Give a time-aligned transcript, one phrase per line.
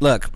[0.00, 0.30] look,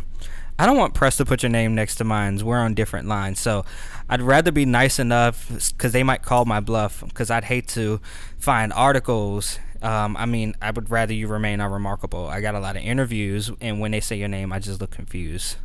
[0.59, 2.39] I don't want press to put your name next to mine.
[2.45, 3.65] We're on different lines, so
[4.09, 7.03] I'd rather be nice enough because they might call my bluff.
[7.05, 8.01] Because I'd hate to
[8.39, 9.59] find articles.
[9.81, 12.29] Um, I mean, I would rather you remain unremarkable.
[12.29, 14.91] I got a lot of interviews, and when they say your name, I just look
[14.91, 15.57] confused.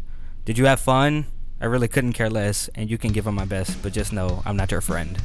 [0.46, 1.26] Did you have fun?
[1.62, 4.42] I really couldn't care less, and you can give them my best, but just know
[4.46, 5.18] I'm not your friend.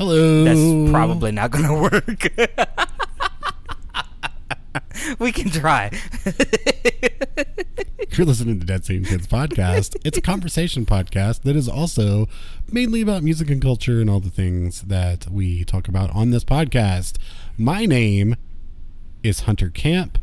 [0.00, 0.44] Hello.
[0.44, 2.32] That's probably not gonna work.
[5.18, 5.90] we can try.
[8.12, 9.98] You're listening to Dead Scene Kids podcast.
[10.02, 12.28] It's a conversation podcast that is also
[12.72, 16.44] mainly about music and culture and all the things that we talk about on this
[16.44, 17.18] podcast.
[17.58, 18.36] My name
[19.22, 20.16] is Hunter Camp.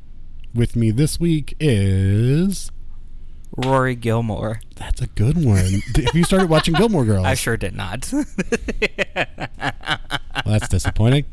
[0.55, 2.71] With me this week is
[3.55, 4.59] Rory Gilmore.
[4.75, 5.81] that's a good one.
[5.95, 7.25] Have you started watching Gilmore Girls?
[7.25, 8.11] I sure did not.
[10.45, 11.25] Well, that's disappointing.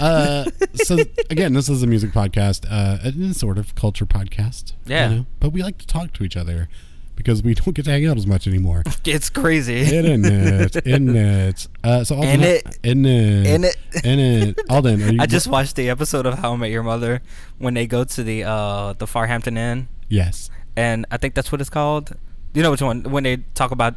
[0.00, 0.96] Uh, so
[1.28, 2.98] again, this is a music podcast, uh,
[3.30, 4.72] a sort of culture podcast.
[4.86, 5.08] you Yeah.
[5.08, 6.68] know, but we like to talk to each other
[7.14, 8.82] because we don't get to hang out as much anymore.
[9.04, 9.82] it's crazy.
[9.82, 11.66] Internet, internet.
[11.84, 12.78] Uh, so Alden, In it.
[12.82, 13.76] in it, In it.
[14.04, 14.60] in it.
[14.68, 15.18] Alden, are you?
[15.20, 17.20] I just watched the episode of How I Met Your Mother
[17.58, 20.50] when they go to the uh the Farhampton Inn, yes.
[20.76, 22.12] And I think that's what it's called.
[22.54, 23.02] You know which one?
[23.04, 23.94] When they talk about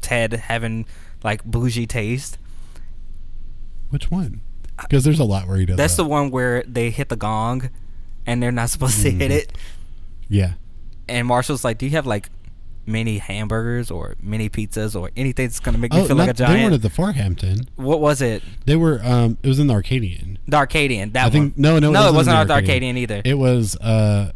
[0.00, 0.86] Ted having
[1.22, 2.38] like bougie taste.
[3.90, 4.40] Which one?
[4.80, 5.76] Because there's a lot where he does.
[5.76, 5.82] That.
[5.82, 6.04] That's that.
[6.04, 7.68] the one where they hit the gong,
[8.26, 9.20] and they're not supposed to Mm-hmm.
[9.20, 9.52] hit it.
[10.28, 10.52] Yeah.
[11.08, 12.30] And Marshall's like, "Do you have like
[12.86, 16.30] mini hamburgers or mini pizzas or anything that's gonna make me Oh, feel not, like
[16.30, 17.66] a giant?" they weren't at the Farhampton.
[17.76, 18.42] what was it?
[18.64, 19.00] They were.
[19.04, 20.38] Um, it was in the Arcadian.
[20.48, 21.12] The Arcadian.
[21.12, 21.62] That I think one.
[21.62, 23.20] no, no, no, it wasn't in at the Arcadian either.
[23.24, 23.76] It was.
[23.76, 24.30] Uh,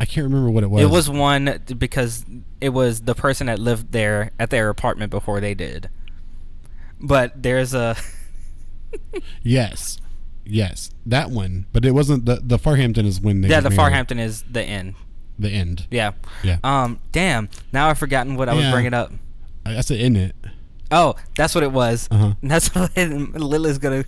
[0.00, 0.82] I can't remember what it was.
[0.82, 2.24] It was one because
[2.60, 5.88] it was the person that lived there at their apartment before they did.
[7.00, 7.96] But there's a
[9.42, 9.98] Yes.
[10.44, 10.90] Yes.
[11.06, 11.66] That one.
[11.72, 13.92] But it wasn't the the Farhampton is when they yeah, the married.
[13.92, 14.94] Farhampton is the end.
[15.38, 15.86] The end.
[15.90, 16.12] Yeah.
[16.42, 16.58] Yeah.
[16.62, 17.00] Um.
[17.12, 17.48] Damn.
[17.72, 18.72] Now I've forgotten what I was Yeah.
[18.72, 19.12] bringing up.
[19.66, 20.34] I I said in it.
[20.90, 22.08] Oh, that's what it was.
[22.10, 22.34] Uh-huh.
[22.42, 24.04] And That's what Lila's gonna.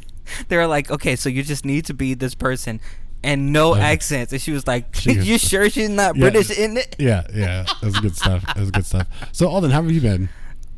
[0.48, 2.80] They were like, okay, so you just need to be this person
[3.26, 4.32] and no accents.
[4.32, 6.30] And she was like, She was- you sure she's not Yeah.
[6.30, 6.96] British in it?
[6.98, 7.64] Yeah, yeah.
[7.64, 8.44] That was good stuff.
[8.46, 9.06] That was good stuff.
[9.32, 10.28] So Alden, how have you been?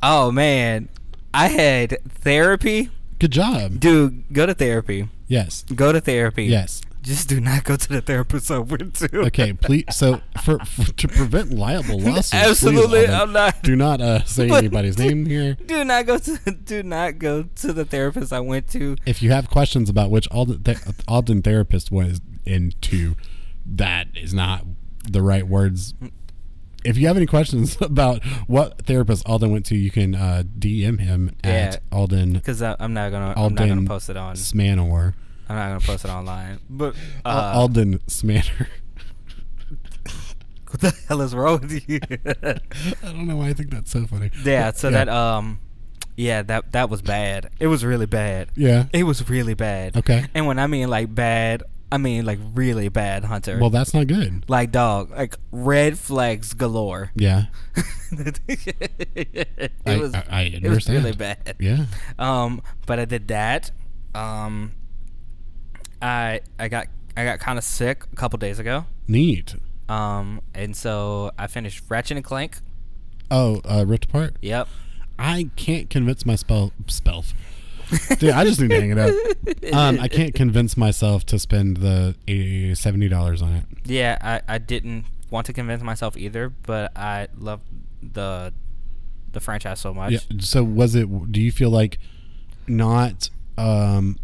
[0.02, 0.88] Oh man,
[1.34, 2.90] I had therapy.
[3.18, 3.80] Good job.
[3.80, 5.08] Dude, go to therapy.
[5.26, 5.64] Yes.
[5.74, 6.44] Go to therapy.
[6.44, 6.82] Yes.
[7.02, 9.20] Just do not go to the therapist I went to.
[9.26, 9.84] Okay, please.
[9.92, 13.62] So, for, for to prevent liable lawsuits, please, Absolutely, Alden, I'm not.
[13.62, 15.54] Do not uh, say anybody's name here.
[15.54, 16.36] Do not go to.
[16.64, 18.96] Do not go to the therapist I went to.
[19.06, 20.64] If you have questions about which Alden,
[21.06, 23.14] Alden therapist was into,
[23.66, 24.64] that is not
[25.08, 25.94] the right words.
[26.84, 31.00] If you have any questions about what therapist Alden went to, you can uh, DM
[31.00, 31.50] him Yeah.
[31.50, 33.34] at Alden Because I'm not gonna.
[33.36, 34.36] I'm not gonna Alden post it on.
[34.36, 35.14] Smanor.
[35.48, 36.60] I'm not gonna post it online.
[36.70, 36.94] But
[37.24, 38.66] uh, Alden Smanor.
[40.70, 42.00] what the hell is wrong with you?
[42.12, 44.30] I don't know why I think that's so funny.
[44.44, 44.72] yeah.
[44.72, 45.58] So that um,
[46.16, 47.50] yeah, that that was bad.
[47.58, 48.50] It was really bad.
[48.56, 48.84] Yeah.
[48.92, 49.96] It was really bad.
[49.96, 50.26] Okay.
[50.34, 53.58] And when I mean like bad, I mean like really bad, Hunter.
[53.58, 54.44] Well, that's not good.
[54.48, 57.10] like dog, like red flags galore.
[57.14, 57.46] Yeah.
[58.12, 61.56] it I- was I- I it was really bad.
[61.58, 61.86] Yeah.
[62.18, 63.70] Um, but I did that.
[64.14, 64.72] Um,
[66.02, 68.84] I I got I got kind of sick a couple days ago.
[69.06, 69.56] Neat.
[69.88, 72.58] Um, and so I finished Ratchet and Clank.
[73.30, 74.36] Oh, uh, ripped apart.
[74.42, 74.68] Yep.
[75.18, 77.24] I can't convince my spell spell.
[78.18, 79.14] Dude, I just need to hang it up.
[79.72, 83.64] Um, I can't convince myself to spend the eh, seventy dollars on it.
[83.84, 87.60] Yeah, I, I didn't want to convince myself either, but I love
[88.02, 88.54] the
[89.32, 90.12] the franchise so much.
[90.12, 90.18] Yeah.
[90.40, 91.32] So was it?
[91.32, 91.98] Do you feel like
[92.66, 93.28] not
[93.58, 94.18] um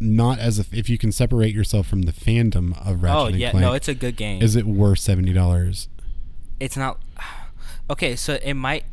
[0.00, 3.36] not as if if you can separate yourself from the fandom of Ratchet oh and
[3.36, 3.64] yeah, Clank?
[3.64, 4.42] no, it's a good game.
[4.42, 5.88] is it worth seventy dollars?
[6.60, 7.00] it's not
[7.90, 8.84] okay so it might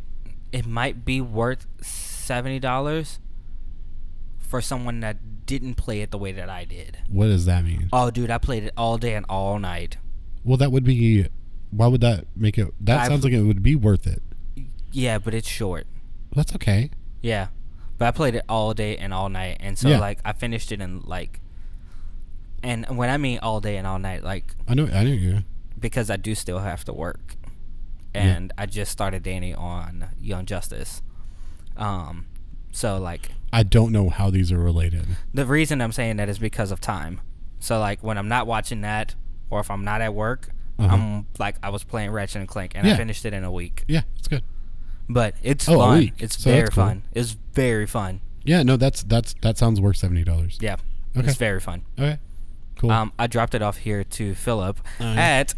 [0.51, 3.19] it might be worth seventy dollars
[4.51, 6.97] for someone that didn't play it the way that I did.
[7.09, 7.87] What does that mean?
[7.91, 9.97] Oh, dude, I played it all day and all night.
[10.43, 11.27] Well, that would be.
[11.71, 12.67] Why would that make it?
[12.81, 14.21] That I- sounds like it would be worth it.
[14.91, 15.87] Yeah, but it's short.
[16.35, 16.89] That's okay.
[17.21, 17.47] Yeah,
[17.97, 19.99] but I played it all day and all night, and so Yeah.
[19.99, 21.39] like I finished it in like,
[22.61, 24.87] and when I mean all day and all night, like I know.
[24.93, 25.43] I know you.
[25.79, 27.35] because I do still have to work,
[28.13, 28.21] Yeah.
[28.23, 31.01] and I just started Danny on Young Justice.
[31.77, 32.25] Um,
[32.71, 35.05] so like I don't know how these are related.
[35.33, 37.21] the reason I'm saying that is because of time.
[37.59, 39.15] So like when I'm not watching that,
[39.49, 40.49] or if I'm not at work,
[40.79, 40.95] Uh-huh.
[40.95, 42.93] I'm like I was playing Ratchet and Clank, and Yeah.
[42.93, 43.83] I finished it in a week.
[43.87, 44.43] Yeah, it's good.
[45.09, 46.11] But it's Oh, fun.
[46.17, 46.83] It's So very cool.
[46.85, 47.03] fun.
[47.13, 48.21] It's very fun.
[48.43, 50.57] Yeah, no, that's that's that sounds worth seventy dollars.
[50.61, 50.77] Yeah,
[51.15, 51.27] Okay.
[51.27, 51.83] it's very fun.
[51.99, 52.17] Okay.
[52.77, 52.89] Cool.
[52.89, 55.17] Um, I dropped it off here to Philip Alright.
[55.17, 55.53] at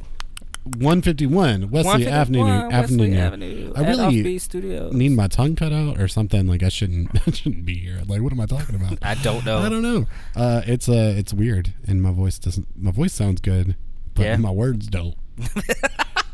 [0.78, 2.70] One fifty one Wesley 151 Avenue.
[2.72, 3.74] Wesley Avenue.
[3.74, 3.74] Avenue.
[3.76, 6.48] I really Need my tongue cut out or something?
[6.48, 7.10] Like I shouldn't.
[7.28, 8.02] I shouldn't be here.
[8.08, 8.98] Like what am I talking about?
[9.02, 9.60] I don't know.
[9.60, 10.06] I don't know.
[10.36, 12.68] Uh, it's uh, it's weird, and my voice doesn't.
[12.82, 13.76] My voice sounds good,
[14.14, 14.38] but Yeah.
[14.38, 15.16] my words don't.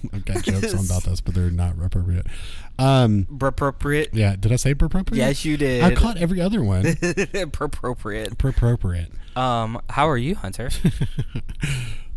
[0.12, 2.26] I've got jokes on about this, but they're not appropriate.
[2.78, 4.10] Um, Appropriate.
[4.14, 5.12] yeah, did I say appropriate?
[5.18, 5.84] Yes, you did.
[5.84, 6.86] I caught every other one.
[7.34, 8.32] appropriate.
[8.32, 9.12] appropriate.
[9.36, 10.70] Um, how are you, Hunter?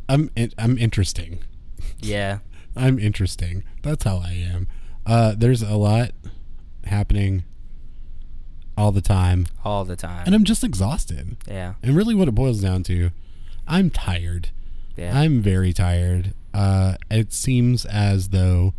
[0.10, 1.40] I'm in- I'm interesting.
[2.00, 2.40] yeah.
[2.76, 3.64] I'm interesting.
[3.84, 4.68] That's how I am.
[5.06, 6.12] Uh, there's a lot
[6.86, 7.44] happening
[8.76, 10.24] all the time, All the time.
[10.26, 11.38] and I'm just exhausted.
[11.48, 11.76] yeah.
[11.84, 13.12] And really, what it boils down to,
[13.68, 14.50] I'm tired.
[14.98, 15.16] Yeah.
[15.18, 16.34] I'm very tired.
[16.54, 18.74] Uh, it seems as though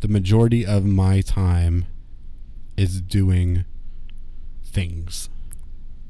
[0.00, 1.86] the majority of my time
[2.76, 3.64] is doing
[4.64, 5.28] things.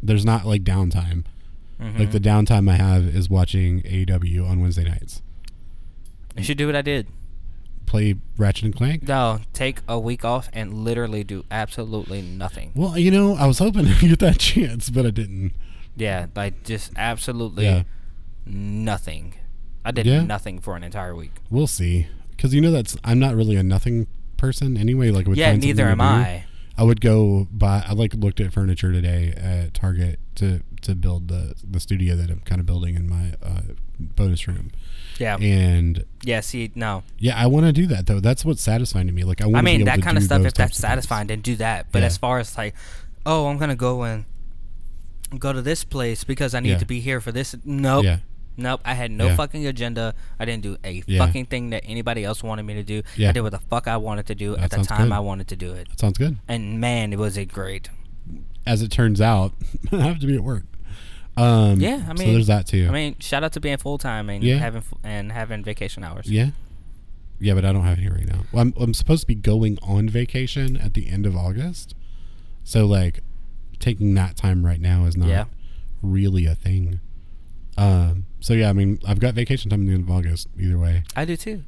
[0.02, 1.24] There's not like downtime.
[1.80, 1.98] Mhm.
[1.98, 5.22] Like the downtime I have is watching AEW on Wednesday nights.
[6.36, 7.06] you should do what I did.
[7.86, 9.08] Play Ratchet and Clank.
[9.08, 12.70] No, take a week off and literally do absolutely nothing.
[12.74, 15.52] Well, you know, I was hoping to get that chance, but I didn't.
[15.96, 17.84] Yeah, like just absolutely Yeah.
[18.46, 19.34] nothing.
[19.88, 20.22] I did Yeah.
[20.22, 21.32] nothing for an entire week.
[21.50, 22.06] We'll see.
[22.30, 24.06] Because you know that's I'm not really a nothing
[24.36, 25.10] person anyway.
[25.10, 26.00] Like, I would Yeah, neither am.
[26.00, 26.44] I.
[26.76, 27.82] I would go buy.
[27.88, 32.30] I like looked at furniture today at Target to to build the the studio that
[32.30, 33.62] I'm kind of building in my uh,
[33.98, 34.70] bonus room.
[35.18, 35.36] Yeah.
[35.38, 37.02] And Yeah, see, no.
[37.18, 38.20] yeah, I want to do that though.
[38.20, 39.24] That's what's satisfying to me.
[39.24, 39.56] Like I want.
[39.56, 40.90] I mean, that kind of stuff, if that's types of things.
[40.92, 41.86] satisfying, then do that.
[41.90, 42.06] But Yeah.
[42.06, 42.74] as far as like,
[43.26, 44.24] oh, I'm going to go and
[45.36, 46.78] go to this place because I need Yeah.
[46.78, 47.56] to be here for this.
[47.64, 48.04] Nope.
[48.04, 48.18] Yeah.
[48.58, 48.80] Nope.
[48.84, 49.36] I had no Yeah.
[49.36, 50.14] fucking agenda.
[50.38, 51.24] I didn't do a Yeah.
[51.24, 53.02] fucking thing that anybody else wanted me to do.
[53.16, 53.28] Yeah.
[53.30, 55.14] I did what the fuck I wanted to do That at the time good.
[55.14, 55.88] I wanted to do it.
[55.88, 56.36] That sounds good.
[56.48, 57.88] And man, it was a great.
[58.66, 59.52] As it turns out,
[59.92, 60.64] I have to be at work.
[61.36, 62.86] Um, Yeah, I mean, so there's that too.
[62.88, 64.56] I mean, shout out to being full time and Yeah.
[64.58, 66.28] having and having vacation hours.
[66.28, 66.50] yeah,
[67.38, 68.40] yeah, but I don't have any right now.
[68.50, 71.94] Well, I'm I'm supposed to be going on vacation at the end of August,
[72.64, 73.20] so like
[73.78, 75.44] taking that time right now is not Yeah.
[76.02, 76.98] really a thing.
[77.78, 80.48] Um, so yeah, I mean, I've got vacation time in the end of August.
[80.58, 81.62] Either way, I do too.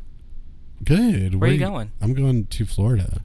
[0.85, 1.41] good.
[1.41, 1.93] Where, are you going?
[2.01, 3.23] I'm going to Florida.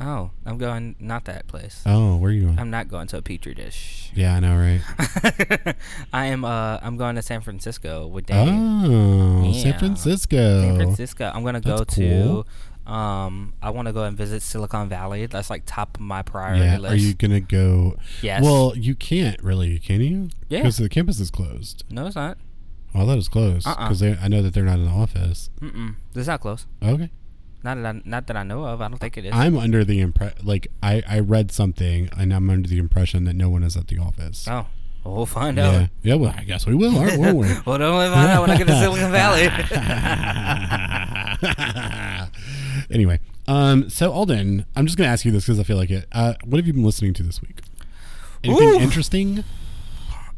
[0.00, 1.82] Oh, I'm going not that place.
[1.84, 2.58] Oh, where are you going?
[2.58, 4.12] I'm not going to a petri dish.
[4.14, 5.74] yeah, I know, right?
[6.12, 6.44] I am.
[6.44, 8.48] Uh, I'm going to San Francisco with Dave.
[8.48, 10.60] Oh, San Francisco.
[10.60, 11.32] San Francisco.
[11.34, 12.44] I'm gonna go That's to.
[12.88, 15.26] Um, I want to go and visit Silicon Valley.
[15.26, 16.92] That's like top of my priority Yeah, list.
[16.94, 17.96] are you gonna go?
[18.22, 18.42] Yes.
[18.42, 20.30] Well, you can't really, can you?
[20.48, 20.60] Yeah.
[20.60, 21.84] because the campus is closed.
[21.90, 22.38] no, it's not.
[22.94, 23.88] Well, that is thought it was closed Uh-uh.
[23.88, 25.50] because I know that they're not in the office.
[25.60, 25.96] Mm-mm.
[26.14, 26.66] It's not close.
[26.82, 27.10] Okay,
[27.62, 28.80] Not that I, not that I know of.
[28.80, 29.32] I don't think it is.
[29.34, 33.34] I'm under the impression, like I I read something and I'm under the impression that
[33.36, 34.48] no one is at the office.
[34.48, 34.66] oh,
[35.04, 35.88] well, find yeah, out.
[36.02, 36.14] yeah.
[36.14, 37.46] Well, I guess we will, aren't we?
[37.66, 39.48] Well, don't only find out when I get to Silicon Valley.
[42.90, 46.06] anyway, um, so Alden, I'm just gonna ask you this because I feel like it.
[46.12, 47.60] Uh, what have you been listening to this week?
[48.44, 48.80] Anything Ooh.
[48.80, 49.44] interesting?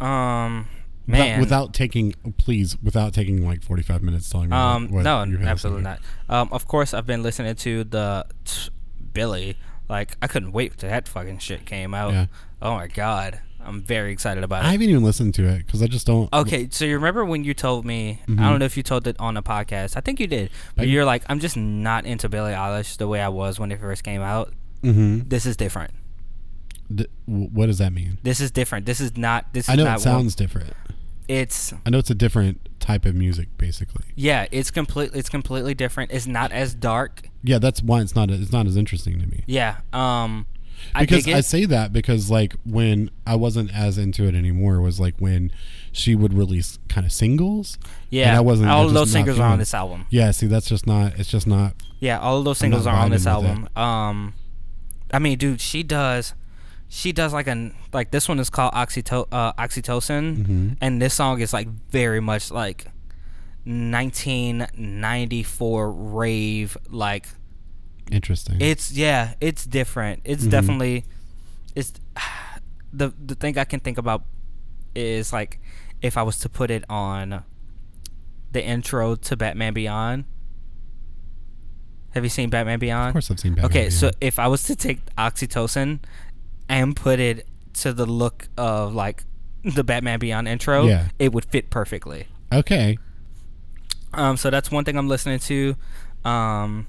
[0.00, 0.68] um,
[1.06, 1.40] Without, man.
[1.40, 4.56] without taking, please, without taking like 45 minutes telling me.
[4.56, 5.98] Um, what, what no, absolutely not.
[6.28, 8.70] Um, of course, I've been listening to the t-
[9.12, 9.56] Billie.
[9.88, 12.12] Like, I couldn't wait till that fucking shit came out.
[12.12, 12.26] Yeah.
[12.62, 14.68] Oh my god, I'm very excited about it.
[14.68, 16.32] I haven't even listened to it because I just don't.
[16.32, 18.20] Okay, so you remember when you told me?
[18.26, 18.40] Mhm.
[18.40, 19.96] I don't know if you told it on a podcast.
[19.96, 20.50] I think you did.
[20.76, 23.70] But I- you're like, I'm just not into Billie Eilish the way I was when
[23.70, 24.52] it first came out.
[24.82, 25.28] Mm-hmm.
[25.28, 25.92] This is different.
[27.26, 28.18] what does that mean?
[28.22, 28.86] This is different.
[28.86, 29.52] This is not.
[29.52, 30.72] This is I know it sounds different.
[31.28, 34.04] It's I know it's a different type of music, basically.
[34.16, 34.46] yeah.
[34.50, 35.18] It's completely.
[35.20, 36.10] It's completely different.
[36.10, 37.28] It's not as dark.
[37.44, 38.30] Yeah, that's why it's not.
[38.30, 39.44] It's not as interesting to me.
[39.46, 39.76] Yeah.
[39.92, 40.46] Um.
[40.94, 41.26] I because.
[41.28, 45.52] I say that because like when I wasn't as into it anymore was like when
[45.92, 47.78] she would release kind of singles.
[48.10, 50.06] Yeah, I wasn't- all of those singles are on this album.
[50.10, 51.18] Yeah, see, that's just not.
[51.18, 51.74] It's just not.
[52.00, 53.68] Yeah, all of those singles are on this album.
[53.76, 54.34] Um,
[55.12, 56.34] I mean, dude, she does,
[56.88, 60.76] she does like an like this one is called Oxyto- uh, oxytocin, Mhm.
[60.80, 62.86] and this song is like very much like
[63.64, 66.76] 1994 rave.
[66.88, 67.26] Like
[68.10, 68.56] Interesting.
[68.60, 70.20] it's yeah, it's different.
[70.24, 70.50] It's Mhm.
[70.50, 71.04] definitely
[71.74, 71.92] it's
[72.92, 74.24] the the thing I can think about
[74.94, 75.60] is like
[76.02, 77.44] if I was to put it on
[78.52, 80.24] the intro to Batman Beyond.
[82.10, 83.08] Have you seen Batman Beyond?
[83.10, 83.54] of course, I've seen.
[83.54, 86.00] Batman Okay, so if I was to take oxytocin
[86.68, 89.22] and put it to the look of like
[89.64, 91.08] the Batman Beyond intro, Yeah.
[91.20, 92.26] it would fit perfectly.
[92.52, 92.98] okay,
[94.12, 95.76] Um, so that's one thing I'm listening to.
[96.24, 96.88] Um,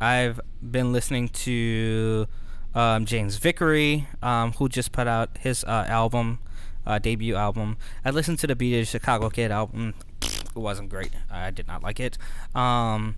[0.00, 2.26] I've been listening to
[2.74, 6.38] um, James Vickery, um, who just put out his uh, album,
[6.86, 7.78] uh, debut album.
[8.04, 9.94] I listened to the BJ the Chicago Kid album.
[10.22, 11.12] It wasn't great.
[11.30, 12.18] I did not like it.
[12.54, 13.16] Um,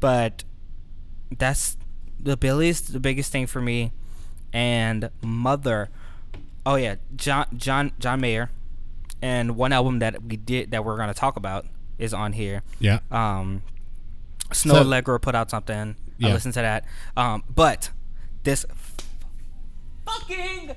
[0.00, 0.44] but
[1.36, 1.76] that's
[2.20, 3.92] the Billie's the biggest thing for me,
[4.52, 5.90] and Mother.
[6.66, 8.50] Oh yeah, John John John Mayer,
[9.22, 11.66] and one album that we did that we're gonna talk about
[11.98, 12.62] is on here.
[12.80, 13.00] Yeah.
[13.10, 13.62] Um,
[14.50, 15.96] Snoh So- Aalegra put out something.
[16.22, 16.32] I Yeah.
[16.34, 16.84] listened to that.
[17.16, 17.90] Um, but
[18.44, 18.64] this
[20.06, 20.72] fucking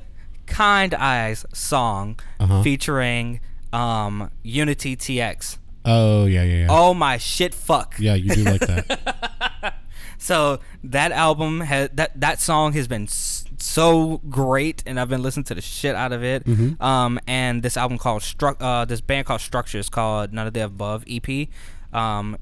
[0.46, 2.62] Kind Eyes song Uh-huh.
[2.64, 3.40] featuring
[3.74, 5.58] um Unity TX.
[5.86, 6.68] Oh yeah, yeah, yeah.
[6.70, 7.96] Oh my shit, fuck.
[8.00, 9.74] Yeah, you do like that.
[10.20, 15.44] So that album has that that song has been so great, and I've been listening
[15.46, 16.44] to the shit out of it.
[16.44, 16.82] Mm-hmm.
[16.84, 20.62] Um, and this album called Stru- uh, this band called Structures called None of the
[20.66, 21.50] Above EP.
[21.94, 22.36] Um,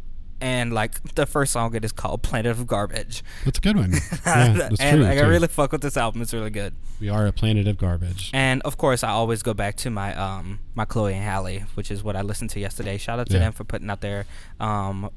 [0.46, 3.24] and like the first song it is called Planet of Garbage.
[3.46, 3.92] That's a good one.
[4.26, 5.06] Yeah, that's and true.
[5.10, 6.22] like, I really fuck with this album.
[6.22, 6.74] It's really good.
[7.00, 8.30] we are a planet of garbage.
[8.34, 11.90] And of course, I always go back to my um my Chloe and Halle, which
[11.92, 12.98] is what I listened to yesterday.
[12.98, 13.40] Shout out to Yeah.
[13.46, 14.26] them for putting out their
[14.60, 15.10] um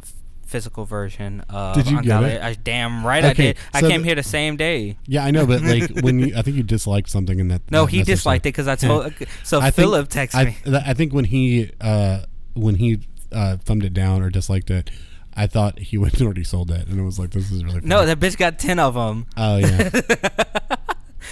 [0.47, 2.41] physical version of Did you get it?
[2.43, 3.57] I, damn right I Okay, did.
[3.75, 4.97] I so came the- here the same day.
[5.07, 7.63] Yeah, I know, but like when you, I think you disliked something in that.
[7.71, 9.13] No, that he disliked it because I told.
[9.45, 10.57] So I Philip texted I, me.
[10.65, 12.21] th- I think when he uh,
[12.55, 14.91] when he uh, thumbed it down or disliked it,
[15.39, 17.81] I thought he would already sold it, and it was like, this is really.
[17.83, 18.07] No, funny.
[18.15, 19.27] that bitch got ten of them.
[19.37, 19.89] Oh yeah.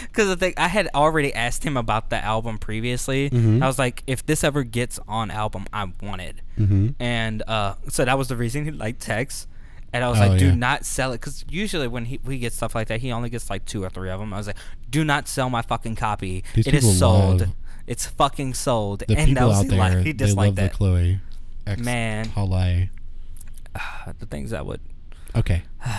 [0.03, 3.31] Because I think I had already asked him about the album previously.
[3.31, 3.63] Mhm.
[3.63, 6.37] I was like, if this ever gets on album, I want it.
[6.57, 9.49] hmm And uh, so that was the reason he liked text.
[9.93, 10.55] And I was Oh, like, do yeah.
[10.55, 11.21] not sell it.
[11.21, 13.89] Because usually when he, we get stuff like that, he only gets like two or
[13.91, 14.35] three of them.
[14.35, 14.57] I was like,
[14.91, 16.45] do not sell my fucking copy.
[16.55, 17.41] These it is people sold.
[17.41, 17.51] love-
[17.87, 19.01] It's fucking sold.
[19.07, 20.73] The and that people was out he, there, like, he they love disliked the that.
[20.75, 21.21] Chloe.
[21.67, 22.29] Ex Man.
[22.29, 22.91] Halle.
[24.19, 24.81] the things I would.
[25.35, 25.63] Okay.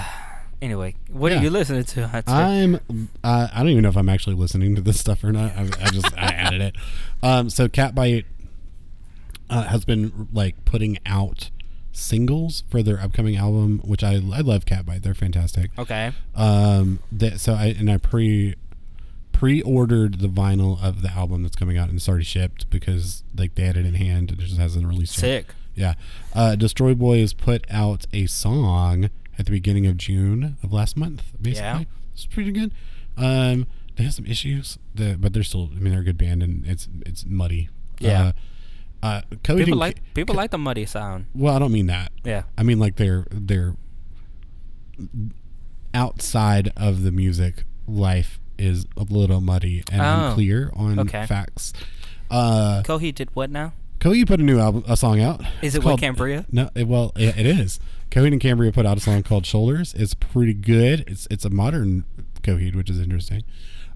[0.60, 1.38] Anyway, what Yeah.
[1.40, 2.08] are you listening to?
[2.08, 2.32] Hunter?
[2.32, 2.80] I'm.
[3.24, 5.52] Uh, I don't even know if I'm actually listening to this stuff or not.
[5.56, 6.76] I, I just I added it.
[7.22, 8.26] Um, so Catbite
[9.52, 11.52] uh, has been like putting out
[11.92, 15.70] singles for their upcoming album, which I I love Catbite, They're fantastic.
[15.78, 16.12] okay.
[16.36, 18.56] Um, that so I and I pre
[19.38, 23.54] pre-ordered the vinyl of the album that's coming out and it's already shipped because like
[23.54, 25.22] they had it in hand and it just hasn't released yet.
[25.22, 25.56] Sick.
[25.76, 25.94] Yeah.
[26.34, 31.22] Uh, Destroy has put out a song at the beginning of June of last month,
[31.40, 31.68] basically.
[31.68, 31.84] Yeah.
[32.16, 32.72] It's pretty good.
[33.16, 36.42] Um, they have some issues, the, but they're still, I mean, they're a good band
[36.42, 37.70] and it's it's muddy.
[38.00, 38.32] Yeah.
[39.04, 41.28] Uh, uh, Coheed People like people ca- like the muddy sound.
[41.36, 42.12] Well, I don't mean that.
[42.24, 42.44] Yeah.
[42.58, 43.76] I mean like they're they're
[45.94, 50.28] outside of the music life is a little muddy and Oh.
[50.30, 51.26] unclear on Okay.
[51.26, 51.74] facts.
[52.30, 53.74] Uh, Coheed did what now?
[54.00, 55.42] Coheed put a new album, a song out.
[55.62, 56.46] Is It's it with called- Cambria?
[56.52, 57.80] No, it, well, it, it is.
[58.12, 61.04] Coheed and Cambria put out a song called "Shoulders." It's pretty good.
[61.08, 62.04] It's it's a modern
[62.44, 63.44] Coheed, which is interesting.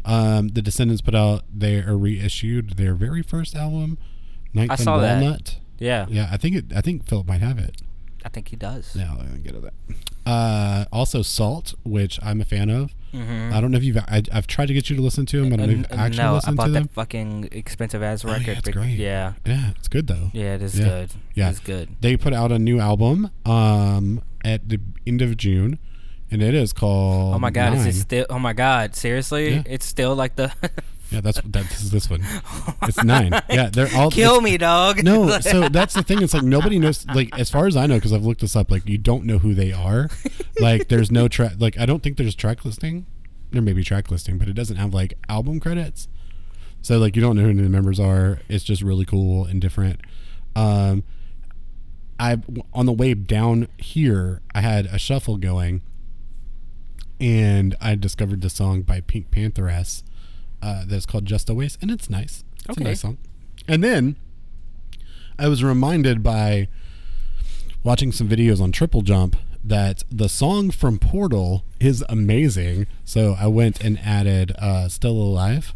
[0.04, 3.98] Um, the Descendents put out their reissued their very first album,
[4.54, 5.22] Ninth I and saw that.
[5.22, 5.58] Walnut.
[5.80, 6.08] Yeah.
[6.10, 6.66] Yeah, I think it.
[6.76, 7.82] I think Philip might have it.
[8.26, 8.96] I think he does.
[8.96, 9.74] Yeah, I'll get to that.
[10.26, 12.94] Uh, also, Sault, which I'm a fan of.
[13.14, 13.54] Mm-hmm.
[13.54, 13.98] I don't know if you've.
[13.98, 15.50] I, I've tried to get you to listen to them.
[15.50, 16.88] But I don't know if you've actually no, I bought to that them.
[16.90, 18.58] fucking expensive ass Oh, yeah, record.
[18.58, 18.98] it's bec- great.
[18.98, 19.34] Yeah.
[19.46, 20.30] Yeah, it's good though.
[20.34, 20.86] Yeah, it is Yeah.
[20.86, 21.12] good.
[21.36, 21.50] Yeah.
[21.50, 21.96] It's good.
[22.02, 25.78] They put out a new album um, at the end of June,
[26.30, 27.36] and it is called.
[27.36, 29.56] Oh my god, is it still oh my god, seriously?
[29.56, 29.64] Yeah.
[29.66, 30.52] It's still like the
[31.12, 31.66] Yeah, that's that.
[31.66, 32.24] This is this one.
[32.84, 33.34] It's nine.
[33.50, 34.10] Yeah, they're all.
[34.12, 35.04] Kill me, dog.
[35.04, 36.22] No, so that's the thing.
[36.22, 37.06] It's like nobody knows.
[37.08, 38.72] Like as far as I know, because I've looked this up.
[38.72, 40.10] Like you don't know who they are.
[40.60, 41.54] Like there's no track.
[41.58, 43.08] Like I don't think there's track listing.
[43.50, 46.08] There may be track listing, but it doesn't have like album credits.
[46.84, 48.42] So like you don't know who the members are.
[48.48, 50.02] It's just really cool and different.
[50.56, 51.04] Um,
[52.20, 52.38] I
[52.74, 55.82] on the way down here, I had a shuffle going,
[57.20, 60.04] and I discovered the song by PinkPantheress
[60.62, 62.44] uh, that's called "Just a Waste," and it's nice.
[62.60, 62.82] It's Okay.
[62.82, 63.18] a nice song.
[63.68, 64.16] And then
[65.40, 66.68] I was reminded by
[67.84, 72.88] watching some videos on Triple Jump that the song from Portal is amazing.
[73.06, 75.74] So I went and added uh, "Still Alive"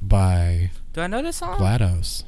[0.00, 1.58] by Do I know this song?
[1.58, 2.24] GLaDOS.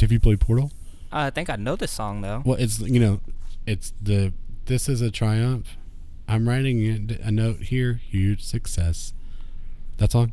[0.00, 0.70] Have you played Portal?
[1.12, 2.42] I think I know this song though.
[2.44, 3.20] Well, it's you know,
[3.66, 4.32] it's the
[4.66, 5.76] this is a triumph.
[6.28, 9.12] I'm writing a note here, huge success.
[9.98, 10.32] That song.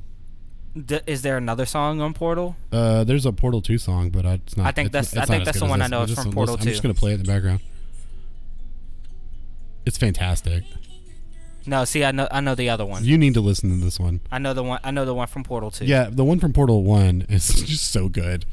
[0.75, 2.55] D- is there another song on Portal?
[2.71, 4.65] Uh, there's a Portal Two song, but I, it's not.
[4.67, 6.65] I think it's- that's- I think that's the one I know is from Portal I'm
[6.65, 7.59] just gonna play it in the background.
[9.85, 10.63] It's fantastic.
[11.65, 13.05] No, see, I know I know the other one.
[13.05, 14.19] You need to listen to this one.
[14.31, 14.79] I know the one.
[14.83, 15.85] I know the one from Portal Two.
[15.85, 18.45] Yeah, the one from Portal One is just so good,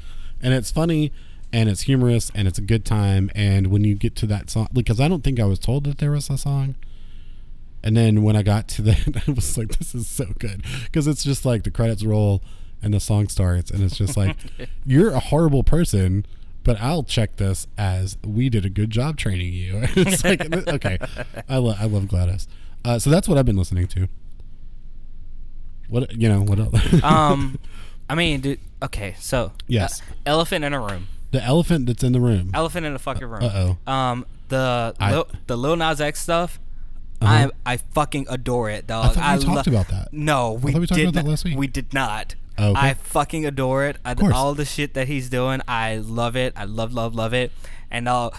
[0.42, 1.12] and it's funny,
[1.52, 3.30] and it's humorous, and it's a good time.
[3.34, 5.98] And when you get to that song, because I don't think I was told that
[5.98, 6.76] there was a song,
[7.82, 11.06] And then when I got to that, I was like, "This is so good," because
[11.06, 12.42] it's just like the credits roll
[12.82, 14.36] and the song starts, and it's just like,
[14.84, 16.26] "You're a horrible person."
[16.62, 19.80] But I'll check this as we did a good job training you.
[19.96, 20.98] it's like okay,
[21.48, 22.46] I love I love GLaDOS.
[22.84, 24.08] Uh, so that's what I've been listening to.
[25.88, 26.42] What you know?
[26.42, 27.02] What else?
[27.02, 27.58] Um,
[28.08, 28.60] I mean, dude.
[28.82, 30.00] Okay, so Yes.
[30.00, 31.08] uh, elephant in a room.
[31.32, 32.50] the elephant that's in the room.
[32.54, 33.42] Elephant in a fucking room.
[33.42, 33.92] Uh-oh.
[33.92, 36.58] Um, the I- Lil, the Lil Nas X stuff.
[37.20, 37.50] Uh-huh.
[37.66, 39.14] I I fucking adore it, I dog.
[39.14, 40.08] thought we talked about that.
[40.12, 41.56] No, we, thought we did about that not- last week.
[41.58, 42.34] We did not.
[42.58, 42.80] Oh, okay.
[42.88, 43.96] I fucking adore it.
[44.04, 44.34] I, course.
[44.34, 46.52] all the shit that he's doing, I love it.
[46.56, 47.52] I love, love, love it.
[47.90, 48.30] And uh,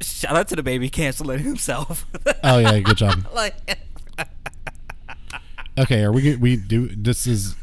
[0.00, 2.04] shout out to DaBaby canceling himself.
[2.44, 3.26] Oh yeah, good job.
[3.34, 3.54] like,
[5.78, 7.54] Okay, are we we do this is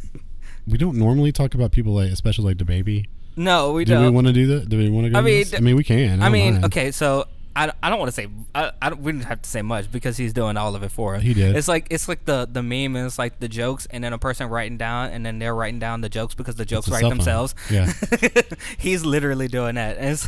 [0.67, 3.05] we don't normally talk about people like especially like DaBaby.
[3.35, 4.03] no, we Do don't.
[4.03, 4.69] we want to do that?
[4.69, 5.17] Do we want to go?
[5.17, 5.53] I mean, this?
[5.55, 6.21] I mean, we can.
[6.21, 6.65] I, I mean, mind.
[6.65, 7.25] okay, so
[7.55, 9.91] I, I don't want to say I, I don't, we didn't have to say much
[9.91, 11.21] because he's doing all of it for him.
[11.21, 11.55] He did.
[11.55, 14.17] It's like it's like the the meme and it's like the jokes and then a
[14.17, 17.01] person writing down and then they're writing down the jokes because the jokes a write
[17.01, 17.17] cell phone.
[17.17, 17.55] themselves.
[17.69, 17.93] Yeah.
[18.79, 19.97] he's literally doing that.
[19.97, 20.27] And it's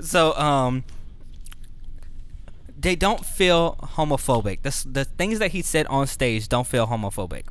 [0.08, 0.84] so um
[2.78, 4.62] they don't feel homophobic.
[4.62, 7.44] The the things that he said on stage don't feel homophobic.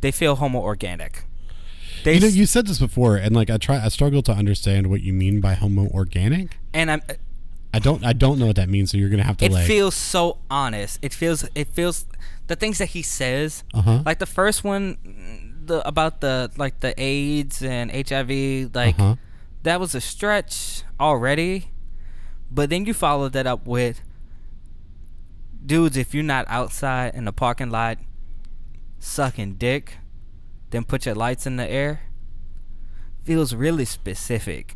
[0.00, 1.24] They feel homo organic.
[2.04, 4.88] They You know, you said this before, and like I try, I struggle to understand
[4.88, 6.58] what you mean by homo organic.
[6.72, 7.02] and I'm
[7.74, 8.90] I don't, I don't know what that means.
[8.92, 9.66] So you're gonna have to it like.
[9.66, 10.98] feels so honest.
[11.02, 12.06] It feels it feels
[12.46, 13.64] the things that he says.
[13.74, 14.02] Uh-huh.
[14.06, 14.96] Like the first one,
[15.66, 18.74] the about the like the AIDS and HIV.
[18.74, 19.16] Like Uh-huh.
[19.64, 21.70] that was a stretch already,
[22.50, 24.00] but then you followed that up with,
[25.64, 27.98] dudes, if you're not outside in the parking lot,
[29.00, 29.98] sucking dick,
[30.76, 32.00] then put your lights in the air.
[33.24, 34.74] Feels really specific.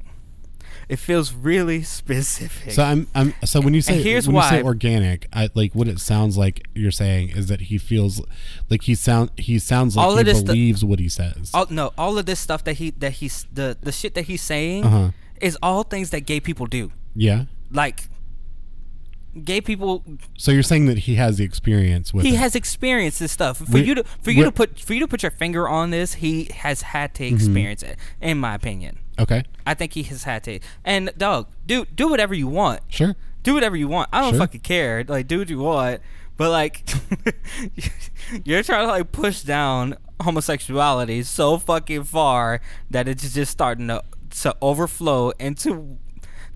[0.89, 2.73] It feels really specific.
[2.73, 3.33] so I'm, I'm.
[3.45, 6.67] So when you say here's when you say organic, I like what it sounds like.
[6.75, 8.21] You're saying is that he feels
[8.69, 11.53] like he sound he sounds like All he this stu- believes what he says.
[11.55, 14.43] all no all of this stuff that he that he's the the shit that he's
[14.43, 15.11] saying Uh-huh.
[15.41, 17.45] is all things that gay people do yeah.
[17.71, 18.09] like
[19.45, 20.05] gay people
[20.37, 22.25] So you're saying that he has the experience with.
[22.25, 22.39] he it.
[22.39, 25.09] has experienced this stuff for We- you to for you to put for you to
[25.09, 27.29] put your finger on this he has had Mm-hmm.
[27.29, 29.45] to experience it in my opinion Okay.
[29.67, 33.15] i think he has had to and dog do do whatever you want Sure.
[33.43, 34.41] do whatever you want i don't Sure.
[34.41, 36.01] fucking care like do what you want
[36.37, 36.89] but like
[38.45, 44.03] you're trying to like push down homosexuality so fucking far that it's just starting to
[44.31, 45.99] to overflow into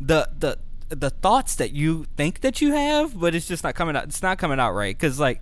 [0.01, 0.59] the the
[0.89, 4.23] the thoughts that you think that you have but it's just not coming out it's
[4.23, 5.41] not coming out right because like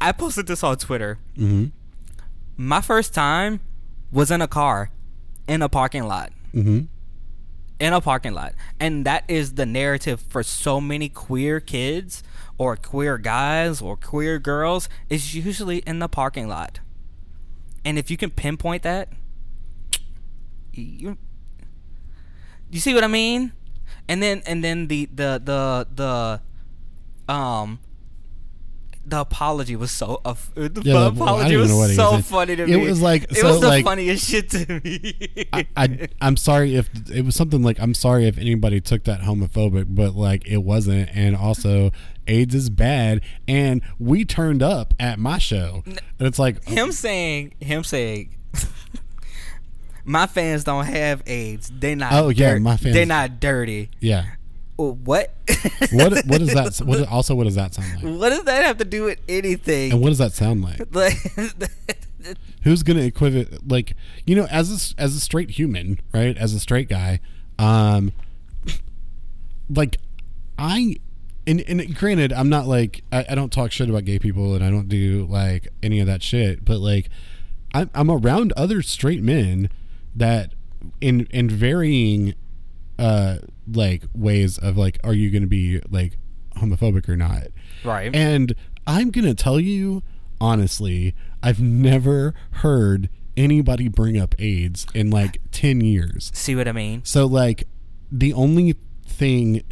[0.00, 1.66] i posted this on twitter Mm-hmm.
[2.56, 3.60] my first time
[4.12, 4.90] was in a car
[5.48, 6.82] in a parking lot Mm-hmm.
[7.80, 8.54] in a parking lot.
[8.78, 12.22] And that is the narrative for so many queer kids
[12.58, 16.78] or queer guys or queer girls is usually in the parking lot.
[17.84, 19.08] And if you can pinpoint that,
[20.72, 21.18] you
[22.70, 23.52] you see what I mean?
[24.08, 25.86] And then and then the the the
[27.26, 27.80] the um
[29.06, 32.68] the apology was so uh, the Yeah, the- apology was he so funny to It
[32.68, 32.72] me.
[32.86, 35.46] It was like- it so, was the like- funniest shit to me.
[35.52, 39.20] I, I I'm sorry if it was something like I'm sorry if anybody took that
[39.20, 41.10] homophobic, but like it wasn't.
[41.12, 41.90] And also,
[42.26, 47.54] AIDS is bad, and we turned up at my show, and it's like him saying
[47.60, 48.34] him saying
[50.04, 51.70] my fans don't have AIDS.
[51.76, 52.12] They not.
[52.12, 53.90] Oh, yeah, dirt- my fans- They not dirty.
[54.00, 54.24] yeah.
[54.76, 55.32] What?
[55.92, 56.80] What what does that?
[56.84, 58.18] What also what does that sound like?
[58.18, 59.92] What does that have to do with anything?
[59.92, 60.80] And what does that sound like?
[60.92, 61.14] like,
[62.64, 63.68] Who's gonna equivocate?
[63.70, 63.94] Like
[64.26, 66.36] you know, as a, as a straight human, right?
[66.36, 67.20] As a straight guy,
[67.58, 68.12] um,
[69.70, 69.96] like
[70.58, 70.96] I.
[71.46, 74.64] And, and granted, I'm not like I, I don't talk shit about gay people, and
[74.64, 76.64] I don't do like any of that shit.
[76.64, 77.10] But like,
[77.74, 79.68] I'm I'm around other straight men
[80.14, 80.54] that
[81.00, 82.34] in in varying
[82.98, 83.38] uh
[83.72, 86.18] like ways of like, are you going to be like
[86.56, 87.48] homophobic or not?
[87.84, 88.14] right.
[88.14, 88.54] And
[88.86, 90.02] I'm going to tell you
[90.40, 96.30] honestly, I've never heard anybody bring up AIDS in like 10 years.
[96.34, 97.02] See what I mean?
[97.04, 97.66] So like
[98.12, 99.62] the only thing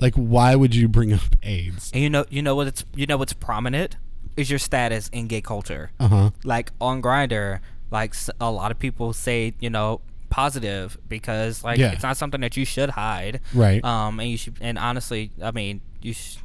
[0.00, 1.90] like why would you bring up AIDS?
[1.92, 3.96] And you know, you know what it's you know what's prominent
[4.36, 5.90] is your status in gay culture.
[6.00, 6.30] Uh-huh.
[6.44, 7.60] Like on Grindr,
[7.90, 10.00] like a lot of people say, you know,
[10.30, 11.90] positive because like Yeah.
[11.92, 13.40] it's not something that you should hide.
[13.52, 13.84] Right.
[13.84, 16.36] Um, and you should, and honestly, I mean, you sh-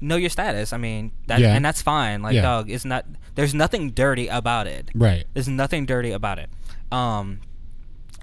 [0.00, 0.72] know your status.
[0.72, 1.54] I mean, that, Yeah.
[1.54, 2.22] and that's fine.
[2.22, 2.42] Like, Yeah.
[2.42, 3.06] dog, it's not.
[3.34, 4.90] There's nothing dirty about it.
[4.94, 5.24] Right.
[5.34, 6.50] There's nothing dirty about it.
[6.90, 7.40] Um,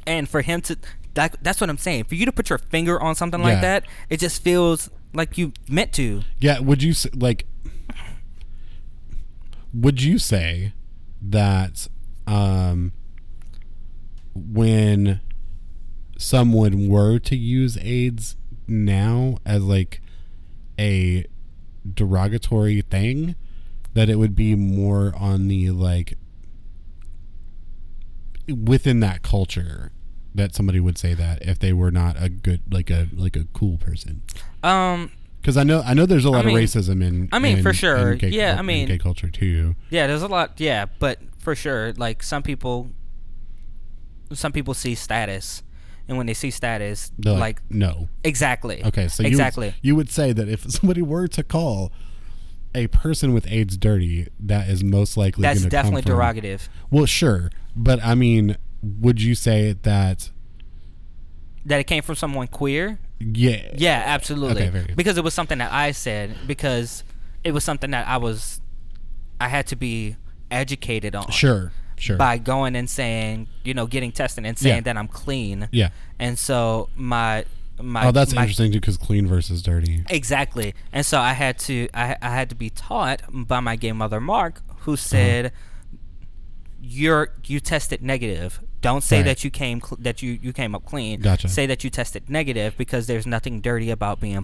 [0.05, 0.77] and for him to
[1.13, 2.05] that, that's what I'm saying.
[2.05, 5.53] For you to put your finger on something like that, it just feels like you
[5.67, 6.23] meant to.
[6.39, 7.45] Yeah, would you like
[9.73, 10.73] would you say
[11.21, 11.87] that
[12.29, 12.93] um
[14.35, 15.19] when
[16.17, 18.37] someone were to use AIDS
[18.67, 20.01] now as like
[20.77, 21.25] a
[21.91, 23.35] derogatory thing
[23.93, 26.13] that it would be more on the like
[28.47, 29.91] within that culture
[30.35, 33.45] that somebody would say that if they were not a good like a like a
[33.53, 34.21] cool person.
[34.61, 35.11] Um,
[35.41, 37.29] because I know I know there's a lot mean- of racism in.
[37.31, 38.15] I mean, in- for sure.
[38.15, 39.75] gay Yeah, I mean- gay culture too.
[39.89, 40.53] yeah, there's a lot.
[40.59, 42.89] Yeah, but for sure, like some people,
[44.33, 45.63] some people see status,
[46.07, 48.09] and when they see status, They're like, like no.
[48.23, 48.83] exactly.
[48.83, 49.67] Okay, so exactly.
[49.67, 51.91] You, would- you would say that if somebody were to call
[52.75, 56.69] a person with AIDS dirty, that is most likely That's definitely from, derogative.
[56.91, 60.29] Well, sure, but I mean, would you say that?
[61.65, 62.99] That it came from someone queer.
[63.19, 63.71] Yeah.
[63.75, 64.67] Yeah, absolutely.
[64.67, 64.93] Okay.
[64.95, 66.35] Because it was something that I said.
[66.47, 67.03] Because
[67.43, 68.61] it was something that I was,
[69.39, 70.15] I had to be
[70.51, 71.29] educated on.
[71.31, 71.71] Sure.
[71.97, 72.15] Sure.
[72.15, 74.81] By going and saying, you know, getting tested and saying Yeah.
[74.81, 75.67] that I'm clean.
[75.71, 75.89] Yeah.
[76.17, 77.45] And so my
[77.81, 80.03] my oh, that's my, interesting too, because clean versus dirty.
[80.09, 80.73] Exactly.
[80.93, 84.21] And so I had to I, I had to be taught by my gay mother
[84.21, 84.97] Mark who uh-huh.
[84.97, 85.51] said
[86.81, 88.61] you're you tested negative.
[88.81, 89.25] Don't say Right.
[89.25, 91.19] that you came cl- that you you came up clean.
[91.19, 91.49] Gotcha.
[91.49, 94.37] Say that you tested negative because there's nothing dirty about being.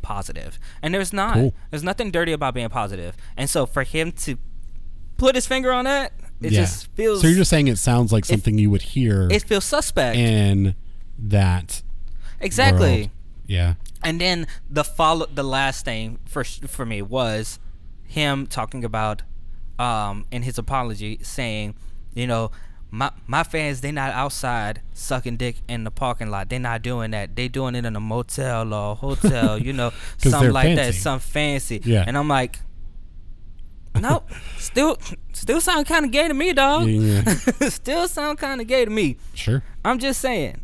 [0.81, 1.35] And there's not.
[1.35, 1.53] Cool.
[1.71, 3.15] There's nothing dirty about being positive.
[3.37, 4.37] And so for him to
[5.17, 6.61] put his finger on that, it yeah.
[6.61, 9.63] just feels so you're just saying it sounds like something you would hear it feels
[9.65, 10.17] suspect.
[10.17, 10.75] in
[11.17, 11.81] that
[12.41, 12.97] exactly.
[12.97, 13.09] world.
[13.47, 13.75] Yeah.
[14.03, 17.59] And then the follow the last thing for for me was
[18.03, 19.21] him talking about
[19.79, 21.75] um in his apology saying,
[22.13, 22.51] you know,
[22.95, 26.49] my my fans they not outside sucking dick in the parking lot.
[26.49, 27.35] They not doing that.
[27.35, 30.99] They doing it in a motel or a hotel, you know, something like that, fancy.
[30.99, 31.81] some fancy.
[31.83, 32.03] Yeah.
[32.07, 32.57] And I'm like
[34.01, 34.97] nope, still,
[35.33, 36.87] still sound kind of gay to me, dog.
[36.87, 37.23] Yeah.
[37.69, 39.17] still sound kind of gay to me.
[39.33, 39.63] Sure.
[39.83, 40.61] I'm just saying.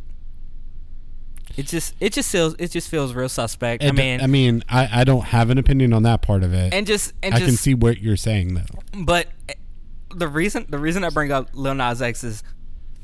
[1.58, 3.84] It just it just feels it just feels real suspect.
[3.84, 6.74] I mean, I mean, I, I don't have an opinion on that part of it.
[6.74, 9.04] and just and I just can see what you're saying though.
[9.04, 9.28] but
[10.16, 12.44] the reason the reason I bring up Lil Nas X is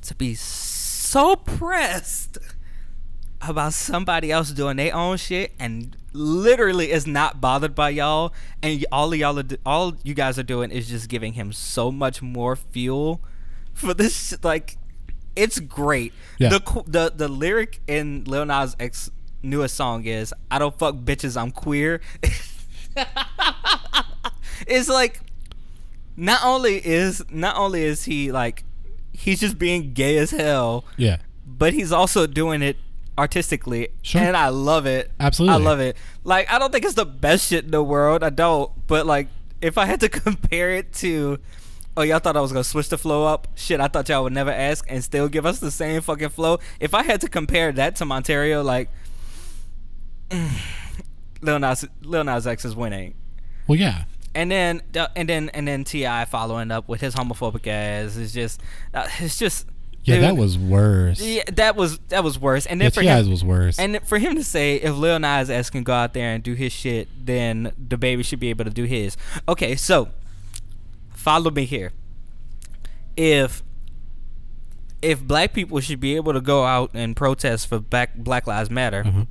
[0.04, 2.38] to be so pressed
[3.42, 8.34] about somebody else doing their own shit and literally is not bothered by y'all.
[8.64, 11.92] And all of y'all are all you guys are doing is just giving him so
[11.92, 13.22] much more fuel
[13.74, 14.78] for this sh- like
[15.36, 16.14] it's great.
[16.40, 16.50] Yeah.
[16.50, 19.12] the the the lyric in Lil Nas X
[19.44, 22.02] newest song is I don't fuck bitches I'm queer.
[24.66, 25.20] It's like
[26.18, 28.64] not only is not only is he like
[29.14, 31.18] he's just being gay as hell Yeah.
[31.46, 32.76] but he's also doing it
[33.18, 34.22] artistically Sure.
[34.22, 35.56] and i love it Absolutely.
[35.56, 38.30] i love it like i don't think it's the best shit in the world i
[38.30, 39.28] don't but like
[39.62, 41.40] if i had to compare it to
[41.96, 44.34] oh y'all thought i was gonna switch the flow up shit i thought y'all would
[44.34, 47.72] never ask and still give us the same fucking flow if i had to compare
[47.72, 48.90] that to Montero like
[51.42, 53.14] Lil Nas, Lil Nas X is winning
[53.68, 54.06] Well, yeah.
[54.38, 54.82] And then
[55.16, 56.26] and then and then T.I.
[56.26, 58.62] following up with his homophobic ass is just
[58.94, 59.66] uh, it's just
[60.04, 61.20] Yeah, dude, that was worse.
[61.22, 63.80] yeah that was that was worse and then Yeah, for T.I.'s him was worse.
[63.80, 66.54] and for him to say if Lil Nas X can go out there and do
[66.54, 69.18] his shit then DaBaby should be able to do his
[69.50, 70.10] okay so
[71.16, 71.92] follow me here
[73.18, 73.64] if
[75.02, 78.70] if black people should be able to go out and protest for black Black Lives
[78.70, 79.28] Matter Mhm.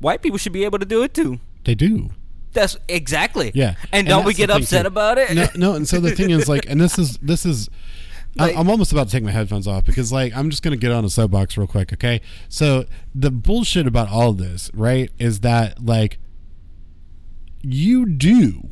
[0.00, 2.10] white people should be able to do it too They do.
[2.52, 3.74] That's exactly Yeah.
[3.92, 4.88] and, don't we get upset too.
[4.88, 5.74] about it No, no.
[5.74, 7.68] And so the thing is, like, and this is this is.
[8.36, 10.90] Like- I'm almost about to take my headphones off because, like, I'm just gonna get
[10.90, 12.20] on a soapbox real quick, okay?
[12.48, 16.18] So the bullshit about all this, right, is that like
[17.62, 18.70] you do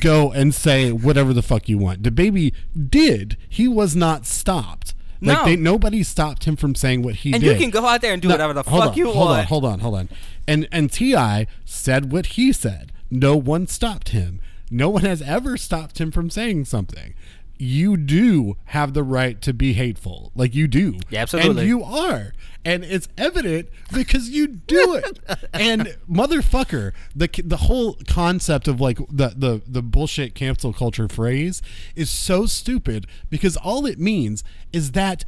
[0.00, 2.02] go and say whatever the fuck you want.
[2.02, 2.52] DaBaby
[2.88, 3.36] did.
[3.48, 4.94] He was not stopped.
[5.20, 5.44] Like No.
[5.44, 7.52] they, nobody stopped him from saying what he and did.
[7.52, 9.48] you can go out there and do No, whatever the fuck on, you hold want.
[9.48, 10.16] Hold on, hold on, hold on.
[10.48, 11.46] And and T.I.
[11.64, 12.92] said what he said.
[13.14, 14.40] No one stopped him.
[14.70, 17.14] No one has ever stopped him from saying something.
[17.56, 20.98] You do have the right to be hateful, like you do.
[21.10, 21.62] Yeah, absolutely.
[21.62, 22.32] And you are,
[22.64, 25.20] and it's evident because you do it.
[25.54, 31.62] and motherfucker, the the whole concept of like the the the bullshit cancel culture phrase
[31.94, 35.24] is so stupid because all it means is that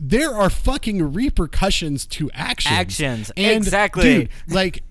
[0.00, 2.74] there are fucking repercussions to actions.
[2.74, 4.02] Actions, And, exactly.
[4.02, 4.82] Dude, like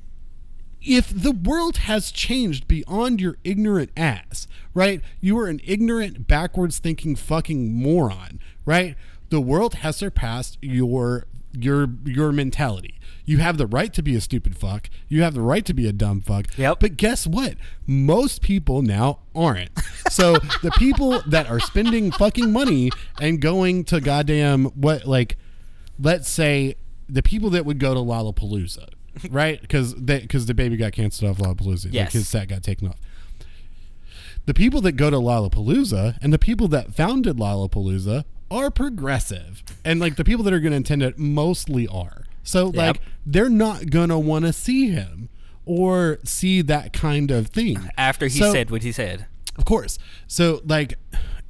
[0.88, 5.02] if the world has changed beyond your ignorant ass, right?
[5.20, 8.96] You are an ignorant, backwards thinking fucking moron, right?
[9.30, 13.00] The world has surpassed your your your mentality.
[13.26, 14.90] You have the right to be a stupid fuck.
[15.10, 16.46] You have the right to be a dumb fuck.
[16.58, 16.80] Yep.
[16.80, 17.56] But guess what?
[17.86, 19.72] Most people now aren't.
[20.10, 25.38] So the people that are spending fucking money and going to goddamn what like
[26.00, 26.76] let's say
[27.10, 28.90] the people that would go to Lollapalooza,
[29.32, 29.60] right?
[29.62, 32.06] Because because DaBaby got canceled off Lollapalooza, Yes.
[32.08, 32.98] like his set got taken off.
[34.46, 40.00] The people that go to Lollapalooza and the people that founded Lollapalooza are progressive, and
[40.00, 42.24] like the people that are going to attend it mostly are.
[42.44, 45.28] So like they're not gonna want to see him
[45.66, 49.26] or see that kind of thing After he So- said what he said.
[49.58, 50.00] of course.
[50.28, 50.98] So like,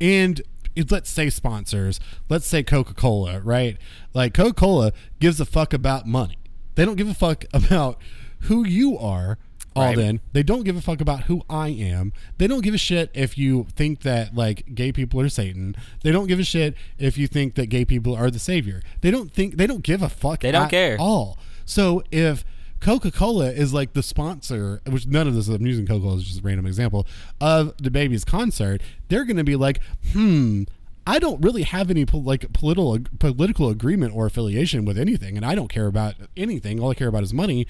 [0.01, 0.41] and
[0.89, 1.99] let's say sponsors.
[2.30, 3.77] Let's say Coca Cola, right?
[4.15, 6.38] Like Coca Cola gives a fuck about money.
[6.78, 8.00] They don't give a fuck about
[8.42, 9.40] who you are.
[9.76, 9.98] All Right.
[10.00, 10.22] in.
[10.34, 12.12] They don't give a fuck about who I am.
[12.40, 15.76] They don't give a shit if you think that like gay people are Satan.
[16.04, 18.82] They don't give a shit if you think that gay people are the savior.
[19.02, 20.40] They don't think they don't give a fuck.
[20.40, 20.98] They don't at care.
[21.00, 21.38] all.
[21.66, 22.44] So if
[22.80, 26.24] Coca Cola is like the sponsor, which none of this I'm using Coca Cola as
[26.24, 27.06] just a random example
[27.40, 29.80] of DaBaby's concert, they're going to be like,
[30.12, 30.63] hmm.
[31.08, 35.56] I don't really have any like political political agreement or affiliation with anything, and I
[35.56, 36.80] don't care about anything.
[36.80, 37.65] All I care about is money.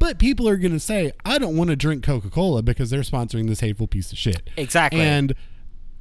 [0.00, 3.02] But people are going to say, I don't want to drink Coca Cola because they're
[3.02, 4.50] sponsoring this hateful piece of shit.
[4.56, 5.00] Exactly.
[5.00, 5.36] And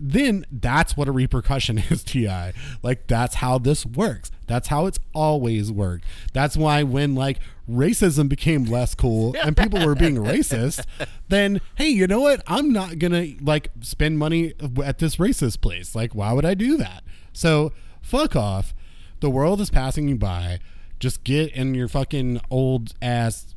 [0.02, 2.52] then that's what a repercussion is, Ti.
[2.82, 4.32] Like that's how this works.
[4.48, 6.06] That's how it's always worked.
[6.34, 10.86] That's why when like racism became less cool and people were being racist,
[11.30, 12.42] then hey, you know what?
[12.48, 15.96] I'm not gonna like spend money at this racist place.
[15.96, 17.04] Like, why would I do that?
[17.32, 18.74] So fuck off.
[19.20, 20.60] The world is passing you by.
[21.00, 23.51] Just get in your fucking old ass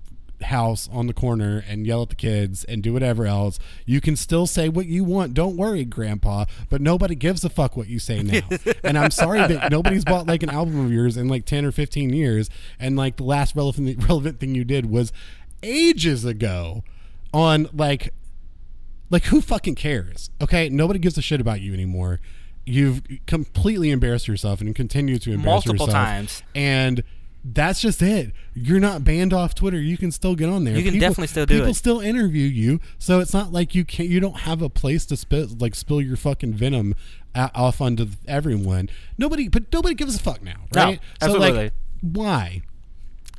[0.44, 3.58] house on the corner and yell at the kids and do whatever else.
[3.86, 5.34] You can still say what you want.
[5.34, 6.44] Don't worry, Grandpa.
[6.68, 8.40] But nobody gives a fuck what you say now.
[8.84, 11.72] and I'm sorry that nobody's bought like an album of yours in like 10 or
[11.72, 12.50] 15 years.
[12.78, 15.12] And like the last relevant relevant thing you did was
[15.62, 16.84] ages ago
[17.32, 18.12] on like
[19.10, 20.30] like who fucking cares?
[20.40, 22.20] Okay, nobody gives a shit about you anymore.
[22.66, 26.04] You've completely embarrassed yourself and continue to embarrass Multiple yourself.
[26.06, 26.42] times.
[26.54, 27.02] And
[27.44, 28.32] that's just it.
[28.54, 29.78] You're not banned off Twitter.
[29.78, 30.76] You can still get on there.
[30.76, 31.66] You can definitely still do people it.
[31.66, 34.08] People still interview you, so it's not like you can't.
[34.08, 36.94] You don't have a place to spill like spill your fucking venom
[37.34, 38.88] a- off onto everyone.
[39.18, 41.00] Nobody, but nobody gives a fuck now, No, right?
[41.20, 41.52] So absolutely.
[41.64, 42.62] like, why?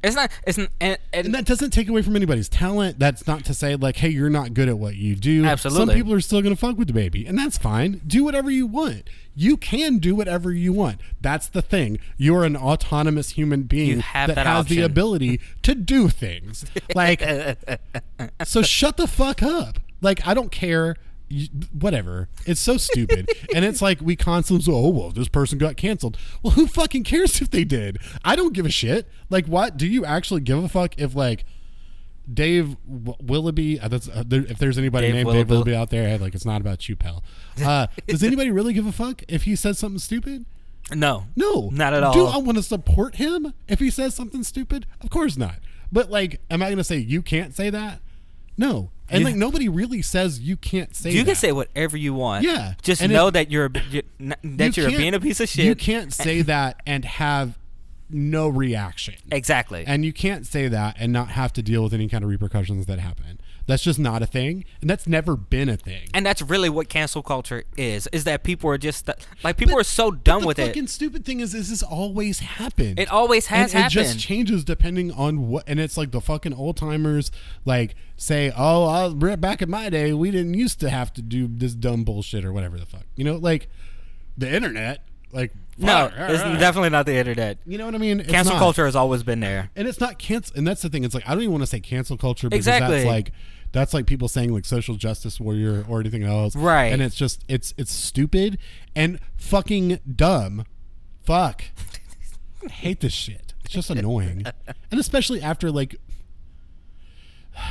[0.06, 0.32] It's not.
[0.46, 3.00] It's n- and, and, And that doesn't take away from anybody's talent.
[3.00, 5.44] That's not to say like, hey, you're not good at what you do.
[5.46, 5.86] Absolutely.
[5.88, 8.02] Some people are still gonna fuck with DaBaby, and that's fine.
[8.06, 9.10] Do whatever you want.
[9.36, 11.02] You can do whatever you want.
[11.20, 12.00] That's the thing.
[12.18, 16.66] You're an autonomous human being have that has the ability to do things.
[16.94, 17.22] Like,
[18.46, 19.80] so shut the fuck up.
[20.02, 20.96] Like, I don't care.
[21.36, 22.30] You- Whatever.
[22.46, 23.30] It's so stupid.
[23.56, 26.18] and it's like we constantly say, oh, well, this person got canceled.
[26.44, 27.98] Well, who fucking cares if they did?
[28.24, 29.08] I don't give a shit.
[29.30, 29.78] Like, what?
[29.78, 31.46] Do you actually give a fuck if, like,
[32.32, 35.50] Dave Willoughby, uh, that's, uh, there, if there's anybody Dave named Dave Willoughby.
[35.52, 37.24] Willoughby out there, hey, like, it's not about you, pal.
[37.64, 40.46] Uh, does anybody really give a fuck if he says something stupid?
[40.94, 42.14] no, No, not at all.
[42.14, 42.26] Do.
[42.26, 44.86] I want to support him if he says something stupid?
[45.02, 45.56] Of course not.
[45.92, 48.02] But like, am I going to say you can't say that?
[48.58, 48.92] No.
[49.10, 51.12] And You- like, nobody really says you can't say.
[51.12, 51.26] you that.
[51.26, 52.44] can say whatever you want.
[52.44, 55.48] Yeah, Just and know if- that you're, you're that You you're being a piece of
[55.50, 55.66] shit.
[55.66, 57.58] You can't say that and have
[58.10, 59.16] no reaction.
[59.32, 59.84] exactly.
[59.88, 62.86] And you can't say that and not have to deal with any kind of repercussions
[62.86, 63.40] that happen.
[63.68, 66.08] That's just not a thing, and that's never been a thing.
[66.14, 68.08] and that's really what cancel culture is.
[68.12, 69.10] Is that people are just
[69.44, 70.62] like people are so done with it.
[70.64, 73.00] The fucking stupid thing is, is this always happened.
[73.00, 76.54] It always has and It just changes depending on what, and it's like the fucking
[76.54, 77.32] old timers
[77.66, 81.24] like say, "Oh, I was, back in my day, we didn't used to have to
[81.24, 83.68] do this dumb bullshit or whatever the fuck." You know, like
[84.38, 85.02] the internet,
[85.32, 87.58] like No, it's definitely not the internet.
[87.66, 88.20] You know what I mean?
[88.20, 88.60] It's Cancel not.
[88.60, 89.72] culture has always been there.
[89.76, 90.56] and it's not cancel.
[90.56, 91.04] And that's the thing.
[91.04, 92.98] It's like I don't even want to say cancel culture because Exactly.
[92.98, 93.32] that's like
[93.76, 96.94] that's like people saying like social justice warrior or anything else, Right.
[96.94, 98.58] And it's just it's it's stupid
[98.96, 100.64] and fucking dumb.
[101.26, 101.66] Fuck.
[102.66, 103.54] I hate this shit.
[103.66, 104.46] It's just annoying,
[104.92, 105.96] and especially after like.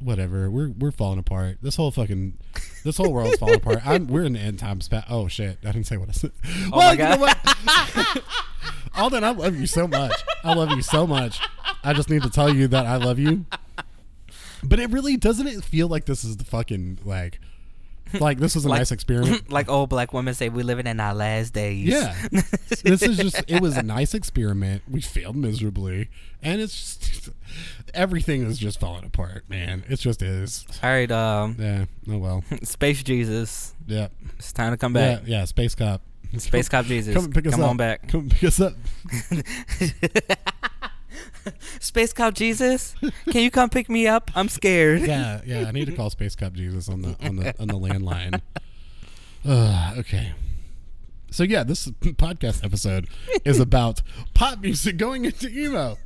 [0.00, 1.58] Whatever, we're we're falling apart.
[1.60, 2.38] This whole fucking,
[2.84, 3.80] this whole world's falling apart.
[3.86, 4.88] I'm, we're in the end times.
[4.88, 5.58] Pa- oh shit!
[5.62, 6.32] I didn't say what I said.
[6.72, 8.22] Oh well, my you know what?
[8.96, 10.14] Alden, I love you so much.
[10.42, 11.38] I love you so much.
[11.84, 13.44] I just need to tell you that I love you.
[14.62, 17.40] But it really doesn't it feel like this is the fucking like
[18.18, 19.50] like this was a Like- nice experiment.
[19.52, 21.86] like old black women say, we living in our last days.
[21.86, 22.14] Yeah.
[22.82, 24.82] this is just it was a nice experiment.
[24.90, 26.08] We failed miserably.
[26.42, 27.28] And it's just
[27.94, 29.84] everything is just falling apart, man.
[29.88, 30.66] It just is.
[30.82, 31.84] All right, um, Yeah.
[32.08, 32.44] Oh well.
[32.64, 34.08] Space Jesus, Yeah.
[34.38, 35.22] it's time to come back.
[35.26, 36.00] yeah, Space Cop.
[36.38, 37.14] Space Cop Jesus.
[37.14, 38.08] Come pick us Come on back.
[38.08, 38.74] Come pick us up.
[41.80, 42.94] Space Cop Jesus,
[43.30, 44.30] can you come pick me up?
[44.34, 45.02] I'm scared.
[45.02, 45.66] Yeah, yeah.
[45.68, 48.40] I need to call Space Cop Jesus on the on the on the landline.
[49.44, 50.32] Uh, okay.
[51.30, 53.06] So yeah, this podcast episode
[53.44, 54.02] is about
[54.34, 55.96] pop music going into emo.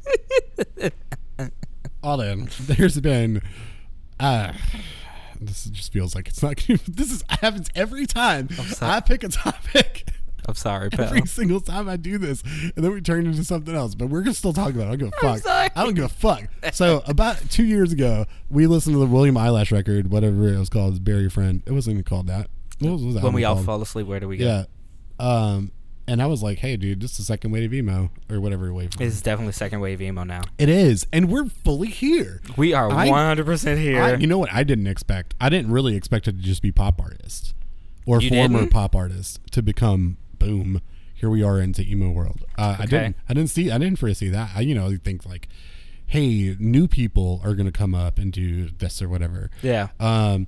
[2.02, 2.48] All in.
[2.60, 3.42] There's been
[4.20, 4.52] uh
[5.40, 8.48] this just feels like it's not this is happens every time.
[8.80, 10.06] I pick a topic.
[10.46, 11.06] I'm sorry, pal.
[11.06, 13.94] Every single time I do this, and then we turn into something else.
[13.94, 14.92] But we're gonna still talk about it.
[14.92, 15.38] I don't give a fuck.
[15.40, 15.68] sorry.
[15.74, 16.44] I don't give a fuck.
[16.72, 20.68] So about two years ago, we listened to the Billie Eilish record, whatever it was
[20.68, 22.48] called, "Bury Your Friend." It wasn't even called that.
[22.80, 23.66] What was, what was that When we album all called?
[23.78, 24.44] fall asleep, where do we go?
[24.44, 24.64] Yeah.
[25.18, 25.70] Um,
[26.06, 28.72] and I was like, "Hey, dude, this is the second wave of emo, or whatever
[28.74, 30.42] wave." It's definitely second wave emo now.
[30.58, 32.42] It is, and we're fully here.
[32.58, 34.02] We are 100% here.
[34.02, 34.52] I, you know what?
[34.52, 35.34] I didn't expect.
[35.40, 37.54] I didn't really expect it to just be pop artists
[38.06, 38.72] or You former didn't?
[38.72, 40.80] pop artists to become boom.
[41.14, 42.44] Here we are into emo world.
[42.58, 43.16] Uh, I didn't.
[43.28, 43.70] I didn't see.
[43.70, 44.50] I didn't foresee that.
[44.54, 45.48] I, you know, you think like,
[46.06, 49.50] hey, new people are going to come up and do this or whatever.
[49.62, 49.88] yeah.
[50.00, 50.46] Um,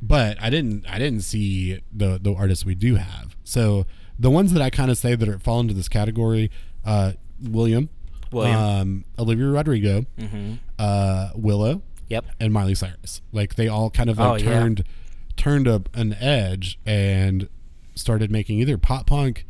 [0.00, 0.86] but I didn't.
[0.88, 3.36] I didn't see the the artists we do have.
[3.44, 3.86] So
[4.18, 6.50] the ones that I kind of say that are fall into this category,
[6.84, 7.88] uh, William,
[8.30, 8.56] William.
[8.60, 12.26] um, Olivia Rodrigo, hmm uh, Willow, Yep.
[12.40, 13.22] and Miley Cyrus.
[13.32, 14.44] Like they all kind of like Oh, yeah.
[14.44, 14.84] turned
[15.36, 17.48] turned up an edge and
[17.96, 19.46] started making either pop punk,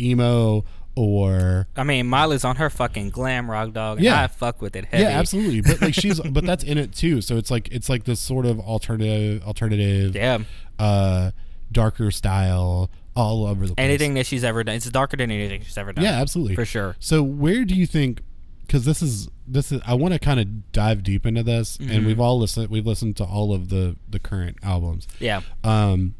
[0.00, 4.00] emo, or I mean, Miley's on her fucking glam rock dog.
[4.00, 4.22] Yeah.
[4.22, 5.02] I fuck with it heavy.
[5.02, 5.60] yeah, absolutely.
[5.60, 7.20] But like she's but that's in it too.
[7.20, 10.38] So it's like it's like this sort of alternative alternative Yeah.
[10.78, 11.32] uh
[11.72, 13.84] darker style all over the place.
[13.84, 14.76] Anything that she's ever done.
[14.76, 16.04] It's darker than anything she's ever done.
[16.04, 16.54] Yeah, absolutely.
[16.54, 16.96] For sure.
[16.98, 18.22] So where do you think
[18.66, 21.90] because this is this is I want to kind of dive deep into this and
[21.90, 22.06] Mhm.
[22.06, 25.06] we've all listened we've listened to all of the the current albums.
[25.20, 25.42] Yeah.
[25.62, 26.14] Um,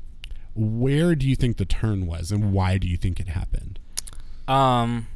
[0.57, 3.79] where do you think the turn was, and why do you think it happened?
[4.49, 5.07] Um.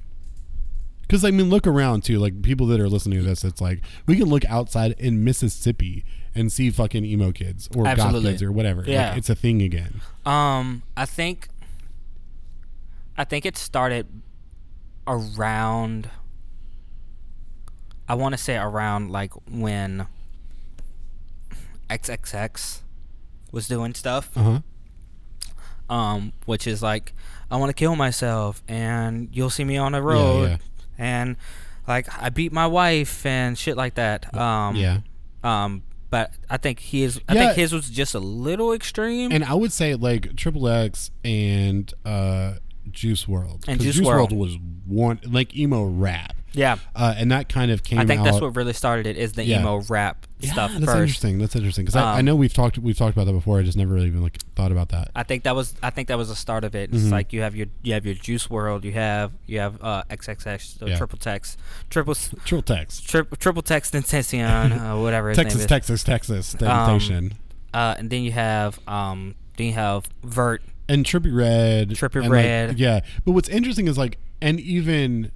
[1.03, 2.19] Because I mean, look around too.
[2.21, 6.05] Like people that are listening to this, it's like we can look outside in Mississippi
[6.37, 8.83] and see fucking emo kids or goth kids or whatever.
[8.83, 9.15] Like, Yeah.
[9.17, 10.01] it's a thing again.
[10.25, 10.83] Um.
[10.97, 11.49] I think.
[13.17, 14.07] I think it started
[15.07, 16.11] around.
[18.09, 20.07] I want to say around like when
[21.89, 22.81] XXX
[23.53, 24.31] was doing stuff.
[24.37, 24.59] Uh huh.
[25.91, 27.13] Um, which is like
[27.51, 30.57] I want to kill myself, and you'll see me on the road, yeah.
[30.97, 31.37] and
[31.89, 34.33] like I beat my wife and shit like that.
[34.35, 35.01] Um, yeah.
[35.43, 37.47] Um, but I think his, I Yeah.
[37.47, 39.31] think his was just a little extreme.
[39.33, 42.55] And I would say like Triple X and uh,
[42.91, 43.65] Juice WRLD.
[43.69, 44.37] And Juice Juice WRLD.
[44.37, 47.99] was one like emo rap, yeah, uh, and that kind of came.
[47.99, 49.61] I think out, that's what really started it is the Yeah.
[49.61, 50.97] emo rap Yeah, stuff that's first.
[50.99, 51.39] interesting.
[51.39, 53.59] That's interesting because I, I Um, know we've talked we've talked about that before.
[53.59, 55.11] I just never really even like thought about that.
[55.15, 56.91] I think that was I think that was the start of it.
[56.93, 57.11] It's Mhm.
[57.13, 60.79] like you have your you have your Juice WRLD, you have you have uh, XXX,
[60.79, 60.97] so Yeah.
[60.97, 61.59] triple text,
[61.91, 65.67] triple Triple Text, tri- triple text intention, uh, whatever Texas, name is.
[65.69, 67.31] Texas, Texas, the Um.
[67.73, 70.63] Uh, and then you have um, then you have Vert.
[70.89, 71.91] and Trippie Redd.
[71.91, 75.31] Trippie and, like, yeah, but what's interesting is like, and even,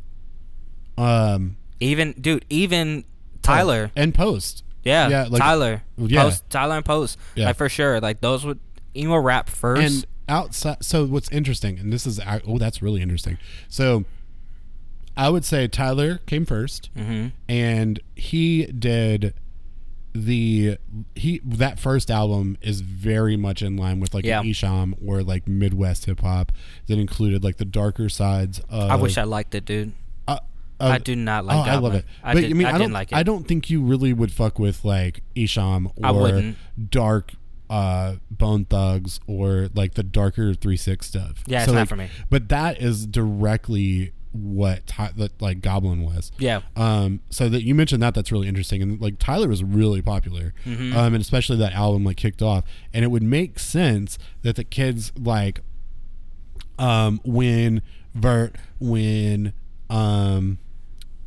[0.99, 3.05] um, Even dude, even
[3.43, 3.91] Tyler.
[3.97, 4.65] and Post.
[4.85, 5.83] yeah, yeah, like- Tyler.
[5.99, 6.23] yeah.
[6.23, 7.19] Post, Tyler and Post.
[7.35, 7.47] Yeah.
[7.47, 8.01] Like for sure.
[8.01, 8.59] Like those would
[8.97, 9.83] emo rap first.
[9.83, 13.39] And outside, so what's interesting, and this is oh, that's really interesting.
[13.69, 14.05] So,
[15.17, 19.35] I would say Tyler came first, hmm and he did
[20.17, 20.79] the
[21.17, 24.43] he that first album is very much in line with like Yeah.
[25.05, 26.53] or like Midwest hip hop
[26.87, 29.93] that included like the darker sides of I wish I liked it, dude.
[30.81, 32.05] Uh, I do not like oh, I love it.
[32.23, 33.15] I but did- I mean, I I, don't like it.
[33.17, 36.55] I don't think you really would fuck with like Esham or
[36.91, 37.33] dark
[37.71, 41.43] uh Bone Thugs or like the darker three six stuff.
[41.47, 42.09] Yeah, it's not like, for me.
[42.29, 46.33] But that is directly what Ty- that like Goblin was.
[46.39, 46.63] Yeah.
[46.75, 50.53] Um, so that you mentioned that that's really interesting, and like Tyler was really popular,
[50.67, 50.93] Mhm.
[50.95, 54.65] um, and especially that album like kicked off, and it would make sense that the
[54.65, 55.61] kids like,
[56.81, 57.81] um, when
[58.15, 59.53] Vert, when
[59.89, 60.59] um,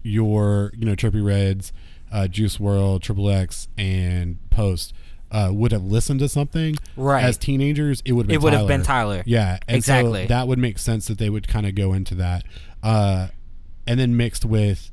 [0.08, 1.72] your you know Trippie Redds,
[2.12, 4.94] uh, Juice WRLD, Triple X, and Post.
[5.30, 7.22] Uh, would have listened to something Right.
[7.22, 9.16] as teenagers, it would have been It would have been Tyler.
[9.16, 9.24] Tyler.
[9.26, 10.22] Yeah, Exactly.
[10.24, 12.46] So that would make sense that they would kind of go into that,
[12.82, 13.28] uh,
[13.86, 14.90] and then mixed with.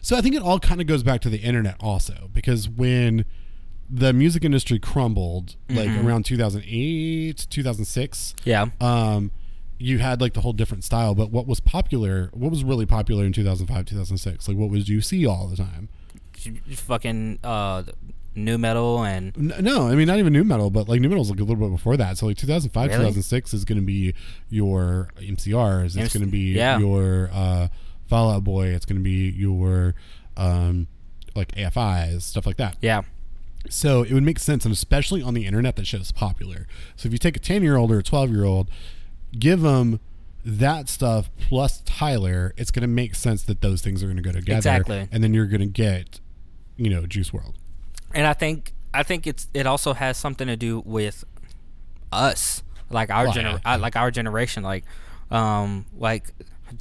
[0.00, 3.26] So I think it all kind of goes back to the internet also because when
[3.90, 6.04] the music industry crumbled, like Mhm.
[6.06, 8.66] around 2008, 2006, Yeah.
[8.80, 9.30] um,
[9.78, 11.14] you had like the whole different style.
[11.14, 12.30] But what was popular?
[12.32, 14.48] What was really popular in 2005, 2006?
[14.48, 15.88] Like what was you see all the time?
[16.70, 17.82] Fucking uh,
[18.34, 21.40] nu metal and No, I mean not even nu metal, but like nu metal's like
[21.40, 22.18] a little bit before that.
[22.18, 22.98] So like 2005, Really?
[22.98, 24.14] 2006 is going to be
[24.50, 25.96] your MCRs.
[25.96, 26.78] It's going to be yeah.
[26.78, 27.68] your uh,
[28.06, 28.68] Fall Out Boy.
[28.68, 29.94] It's going to be your
[30.36, 30.86] um,
[31.34, 32.76] like AFIs, stuff like that.
[32.80, 33.02] yeah,
[33.68, 36.66] So it would make sense, and especially on the internet, that shit is popular.
[36.96, 38.70] So if you take a 10 year old or a 12 year old,
[39.38, 40.00] give them
[40.44, 44.22] that stuff plus Tyler, it's going to make sense that those things are going to
[44.22, 44.56] go together.
[44.58, 45.08] Exactly.
[45.10, 46.20] And then you're going to get,
[46.76, 47.54] you know, Juice WRLD.
[48.14, 51.24] and I think I think it's it also has something to do with
[52.12, 53.74] us, like our Oh, gener- yeah.
[53.74, 54.84] uh, like our generation, like
[55.30, 56.30] um like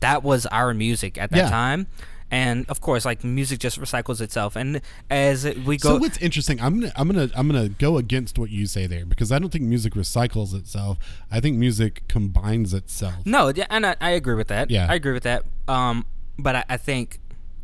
[0.01, 1.49] that was our music at that Yeah.
[1.49, 1.87] time.
[2.31, 6.59] And of course, like music just recycles itself, and as we go, so what's interesting,
[6.59, 9.51] I'm gonna I'm gonna I'm gonna go against what you say there because I don't
[9.51, 10.97] think music recycles itself.
[11.29, 13.25] I think music combines itself.
[13.25, 14.71] No, yeah, and I, I agree with that.
[14.71, 14.87] Yeah.
[14.89, 15.43] I agree with that.
[15.67, 16.05] Um,
[16.39, 17.19] but I, I think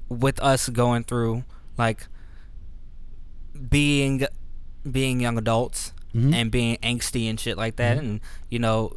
[0.09, 1.43] with us going through
[1.78, 2.05] like
[3.70, 4.26] being
[4.89, 6.34] being young adults Mm-hmm.
[6.34, 8.91] and being angsty and shit like that, and you know,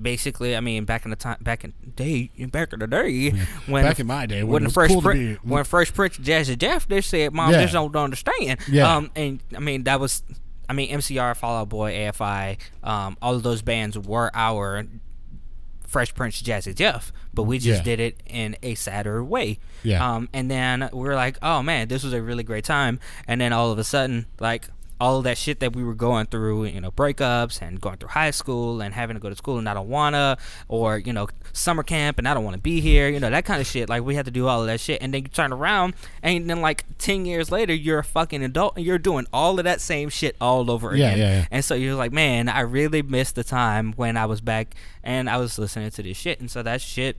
[0.00, 3.30] basically, I mean, back in the time, back in day, back in the day,
[3.66, 6.56] when Back in my day, when when, the first cool be- when first Prince Jazzy
[6.58, 7.62] Jeff, they said, "Mom, Yeah.
[7.62, 8.96] just don't understand." Yeah.
[8.96, 10.22] Um, and I mean, that was.
[10.70, 14.84] I mean, MCR, Fall Out Boy, AFI, um, all of those bands were our
[15.86, 17.84] Fresh Prince Jazzy Jeff, but we just Yeah.
[17.96, 19.58] did it in a sadder way.
[19.82, 20.06] Yeah.
[20.06, 23.00] Um, and then we were like, oh man, this was a really great time.
[23.26, 24.68] And then all of a sudden, like
[25.00, 28.08] all of that shit that we were going through, you know, breakups and going through
[28.08, 30.36] high school and having to go to school and I don't wanna,
[30.68, 33.44] or you know, summer camp and I don't want to be here, you know, that
[33.44, 33.88] kind of shit.
[33.88, 36.50] Like we had to do all of that shit, and then you turn around and
[36.50, 39.80] then like ten years later, you're a fucking adult and you're doing all of that
[39.80, 41.18] same shit all over Yeah, again.
[41.18, 41.46] yeah, yeah.
[41.50, 44.74] And so you're like, man, I really missed the time when I was back
[45.04, 46.40] and I was listening to this shit.
[46.40, 47.16] And so that shit,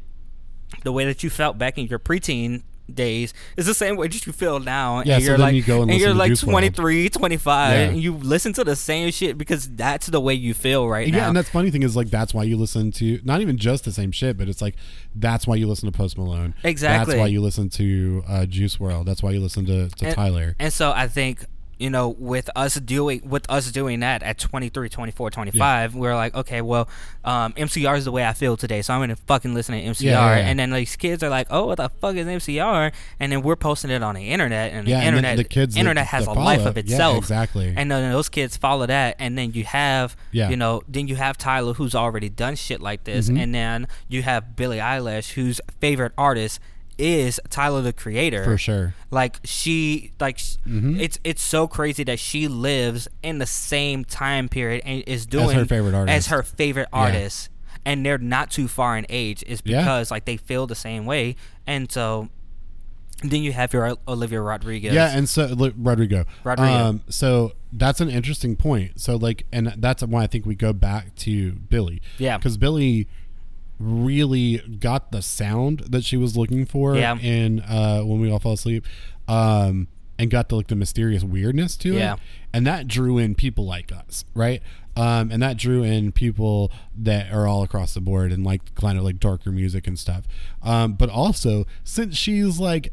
[0.83, 2.63] the way that you felt back in your preteen
[2.95, 5.01] days It's the same way that you feel now.
[5.03, 6.51] Yeah, and so you're then like, you go and listen you're like Juice WRLD.
[6.51, 7.79] 23, 25, Yeah.
[7.89, 11.17] and you listen to the same shit because that's the way you feel right Yeah,
[11.21, 11.27] now.
[11.29, 13.91] and that's funny thing is like that's why you listen to not even just the
[13.91, 14.75] same shit, but it's like
[15.15, 16.53] that's why you listen to Post Malone.
[16.63, 17.13] Exactly.
[17.13, 19.05] That's why you listen to uh, Juice WRLD.
[19.05, 20.55] That's why you listen to, to And- Tyler.
[20.59, 21.45] And so I think
[21.79, 26.35] you know with us doing with us doing that at 23 24 25 we're like
[26.35, 26.87] okay well
[27.23, 30.01] um, mcr is the way i feel today so i'm gonna fucking listen to mcr
[30.01, 30.47] Yeah, yeah, yeah.
[30.47, 33.55] and then these kids are like oh what the fuck is mcr and then we're
[33.55, 36.05] posting it on the internet and Yeah, the and then internet the kids that- internet
[36.07, 37.73] has that a life follow- of yeah, itself exactly.
[37.75, 40.49] and then those kids follow that and then you have Yeah.
[40.49, 43.37] you know then you have tyler who's already done shit like this Mm-hmm.
[43.37, 46.59] and then you have billie eilish whose favorite artist
[46.99, 48.93] is tyler the creator For sure.
[49.09, 50.99] like she like Mm-hmm.
[50.99, 55.49] it's it's so crazy that she lives in the same time period and is doing
[55.51, 56.15] her favorite artist.
[56.15, 57.49] as her favorite artist
[57.85, 59.79] and they're not too far in age is Yeah.
[59.79, 61.35] because like they feel the same way
[61.65, 62.29] and so
[63.23, 66.23] then you have your Olivia Rodriguez Yeah, and so look, Rodrigo.
[66.45, 66.71] Rodrigo.
[66.71, 69.01] Um, so that's an interesting point.
[69.01, 72.01] So like, and that's why I think we go back to Billie.
[72.17, 72.37] Yeah.
[72.37, 73.09] because Billie
[73.79, 76.95] really got the sound that she was looking for.
[76.95, 77.17] Yeah.
[77.17, 78.85] in uh, when we all fall asleep,
[79.27, 82.15] um, and got the like the mysterious weirdness to Yeah.
[82.15, 82.19] it,
[82.53, 84.61] and that drew in people like us, right?
[84.97, 88.97] Um, and that drew in people that are all across the board and like kind
[88.97, 90.25] of like darker music and stuff.
[90.61, 92.91] Um, but also since she's like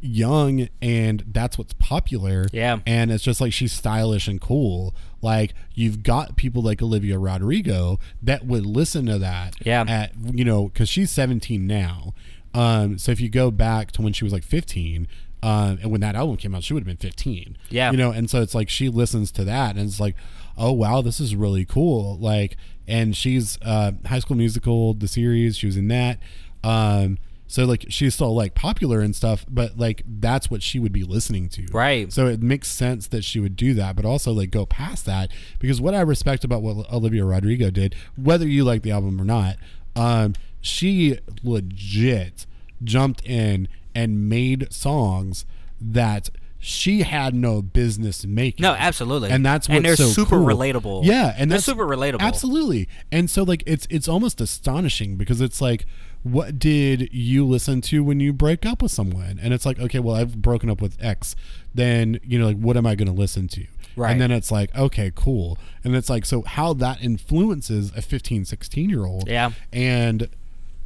[0.00, 2.46] young and that's what's popular.
[2.52, 2.78] Yeah.
[2.84, 4.94] And it's just like she's stylish and cool.
[5.26, 9.54] Like you've got people like Olivia Rodrigo that would listen to that.
[9.66, 9.84] Yeah.
[9.88, 12.14] At you know because she's 17 now.
[12.54, 12.96] Um.
[12.96, 15.08] So if you go back to when she was like 15.
[15.42, 17.56] Um, and when that album came out, she would have been 15.
[17.68, 17.90] Yeah.
[17.92, 20.16] You know, and so it's like she listens to that and it's like,
[20.56, 22.16] oh, wow, this is really cool.
[22.18, 22.56] Like,
[22.88, 26.18] and she's uh, High School Musical, the series, she was in that.
[26.64, 30.92] Um, so like she's still like popular and stuff, but like that's what she would
[30.92, 31.66] be listening to.
[31.72, 32.12] Right.
[32.12, 35.30] So it makes sense that she would do that, but also like go past that
[35.58, 39.24] because what I respect about what Olivia Rodrigo did, whether you like the album or
[39.24, 39.56] not,
[39.94, 42.46] um, she legit
[42.82, 45.46] jumped in and made songs
[45.80, 48.62] that she had no business making.
[48.62, 50.46] no absolutely And that's what's and they're so super cool.
[50.46, 52.88] relatable Yeah, and they're that's super relatable Absolutely.
[53.12, 55.86] And so like it's it's almost astonishing because it's like
[56.32, 59.38] what did you listen to when you break up with someone?
[59.42, 61.36] And it's like, okay, well, I've broken up with X.
[61.74, 63.66] Then, you know, like what am I going to listen to?
[63.96, 64.10] Right.
[64.12, 65.56] And then it's like, okay, cool.
[65.84, 69.28] And it's like so how that influences a 15, 16 year old.
[69.28, 69.52] Yeah.
[69.72, 70.28] And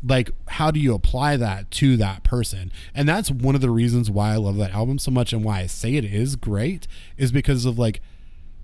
[0.03, 4.11] like how do you apply that to that person and that's one of the reasons
[4.11, 6.89] why i love that album so much and why i say it is great
[7.19, 8.01] is because of like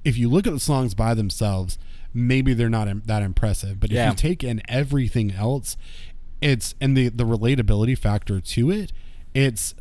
[0.03, 1.79] if you look at the songs by themselves
[2.15, 4.09] maybe they're not that impressive but if Yeah.
[4.09, 5.77] you take in everything else
[6.47, 8.93] it's and the the relatability factor to it
[9.35, 9.75] it's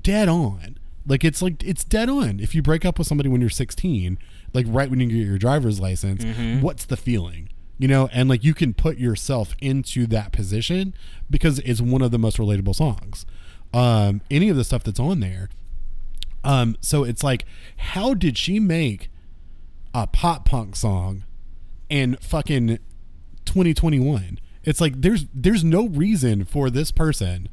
[0.00, 2.40] dead on Like it's like it's dead on.
[2.40, 4.18] If you break up with somebody when you're 16,
[4.54, 6.62] like right when you get your driver's license, Mm-hmm.
[6.62, 7.50] what's the feeling?
[7.78, 10.94] You know, and like you can put yourself into that position
[11.28, 13.26] because it's one of the most relatable songs.
[13.74, 15.50] Um, any of the stuff that's on there.
[16.42, 17.44] Um, so it's like,
[17.76, 19.10] how did she make
[19.92, 21.24] a pop punk song
[21.90, 22.78] in fucking
[23.44, 24.38] 2021?
[24.64, 27.48] It's like there's there's no reason for this person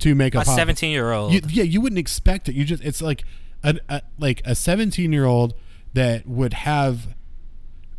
[0.00, 1.32] to make a, A 17 year old.
[1.50, 2.54] yeah, you wouldn't expect it.
[2.54, 3.24] You just it's like
[3.62, 5.54] a, a like a 17 year old
[5.94, 7.14] that would have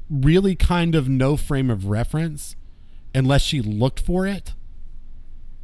[0.09, 2.55] really kind of no frame of reference
[3.15, 4.53] unless she looked for it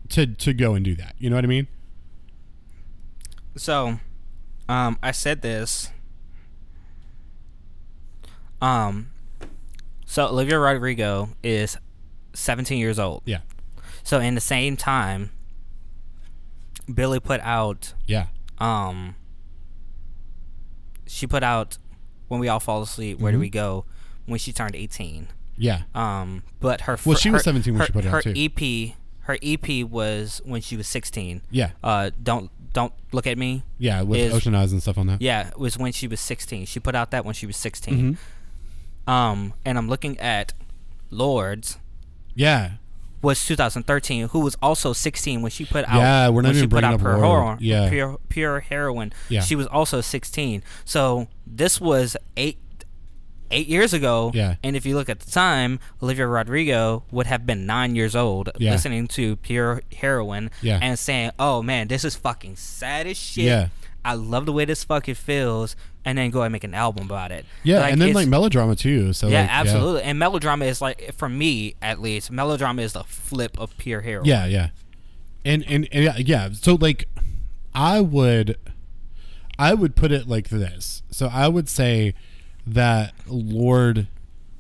[0.10, 1.16] to to go and do that.
[1.18, 1.68] You know what I mean?
[3.56, 4.00] So,
[4.70, 5.90] um, I said this.
[8.62, 9.12] Um,
[10.06, 11.78] so Olivia Rodrigo is
[12.34, 13.22] 17 years old.
[13.26, 13.40] Yeah.
[14.04, 15.32] So in the same time,
[16.94, 18.28] Billie put out Yeah.
[18.58, 19.16] um.
[21.08, 21.78] She put out
[22.28, 23.20] when we all fall asleep.
[23.20, 23.42] Where do Mhm.
[23.42, 23.86] we go?
[24.26, 25.28] When she turned 18.
[25.58, 25.84] Yeah.
[25.96, 28.34] Um, but her Well, she was 17 when her- she put it out, her too.
[28.36, 31.42] EP, her EP was when she was 16.
[31.52, 31.72] Yeah.
[31.84, 33.64] Uh, don't don't look at me.
[33.80, 35.24] Yeah, with Is- Ocean Eyes and stuff on that.
[35.24, 36.68] Yeah, it was when she was 16.
[36.68, 38.18] She put out that when she was 16.
[39.08, 39.12] Mhm.
[39.12, 40.54] Um, and I'm looking at
[41.10, 41.80] Lorde's
[42.36, 42.72] Yeah.
[43.22, 45.96] was 2013, who was also 16 when she put out.
[45.98, 47.22] Yeah, we're not when she even put out pure Lorde.
[47.22, 47.58] heroine.
[47.60, 47.90] Yeah.
[47.90, 49.12] pure pure heroine.
[49.28, 49.42] Yeah.
[49.42, 50.64] she was also 16.
[50.86, 52.58] So this was eight
[53.52, 54.32] eight years ago.
[54.34, 54.56] Yeah.
[54.64, 58.52] and if you look at the time, Olivia Rodrigo would have been nine years old,
[58.58, 58.72] Yeah.
[58.72, 60.52] listening to pure heroine.
[60.62, 60.80] Yeah.
[60.82, 63.68] and saying, "Oh man, this is fucking sad as shit." Yeah.
[64.06, 65.76] I love the way this fucking feels,
[66.10, 67.46] and then go and make an album about it.
[67.64, 69.14] Yeah, and then like melodrama too.
[69.14, 70.04] So yeah, like, absolutely.
[70.04, 74.24] And melodrama is like, for me at least, melodrama is the flip of pure hero.
[74.26, 74.70] Yeah, yeah.
[75.46, 76.50] And, and and yeah, yeah.
[76.52, 77.08] So like
[77.74, 78.58] I would
[79.58, 81.04] I would put it like this.
[81.12, 82.14] So I would say
[82.68, 84.08] that Lorde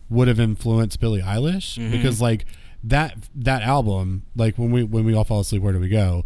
[0.09, 1.91] would have influenced Billie Eilish Mhm.
[1.91, 2.45] because like
[2.83, 6.23] that that album, like when we when we all fall asleep, where do we go?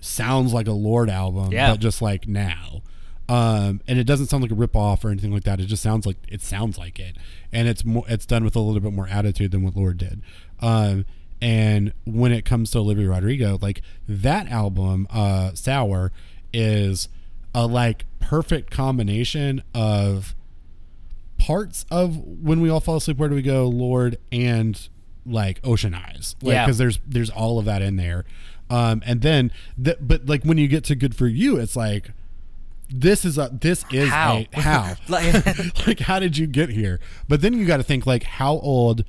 [0.00, 1.70] Sounds like a Lorde album, Yeah.
[1.72, 2.82] but just like now.
[3.28, 5.58] Um, and it doesn't sound like a rip off or anything like that.
[5.60, 7.16] It just sounds like it sounds like it,
[7.52, 10.22] and it's more it's done with a little bit more attitude than what Lorde did.
[10.60, 11.04] Um,
[11.42, 16.12] and when it comes to Olivia Rodrigo, like that album, uh, Sour,
[16.52, 17.08] is
[17.54, 20.34] a like perfect combination of
[21.38, 23.18] parts of when we all fall asleep.
[23.18, 24.88] Where do we go, Lorde, and
[25.24, 26.64] like Ocean Eyes, like, Yeah.
[26.64, 28.24] because there's there's all of that in there.
[28.70, 32.10] Um, and then, the, but like when you get to Good for You, it's like
[32.88, 34.44] this is a this is How?
[34.52, 37.00] a how Like- like how did you get here?
[37.28, 39.04] But then you got to think like how old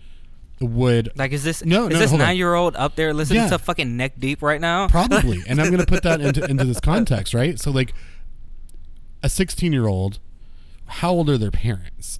[0.59, 2.17] would Like, is this No, is no, this on.
[2.19, 3.49] nine year old up there listening Yeah.
[3.49, 4.87] to fucking Neck Deep right now?
[4.87, 7.93] probably and i'm going to put that into, into this context right so like
[9.21, 10.17] a 16 year old
[10.87, 12.19] how old are their parents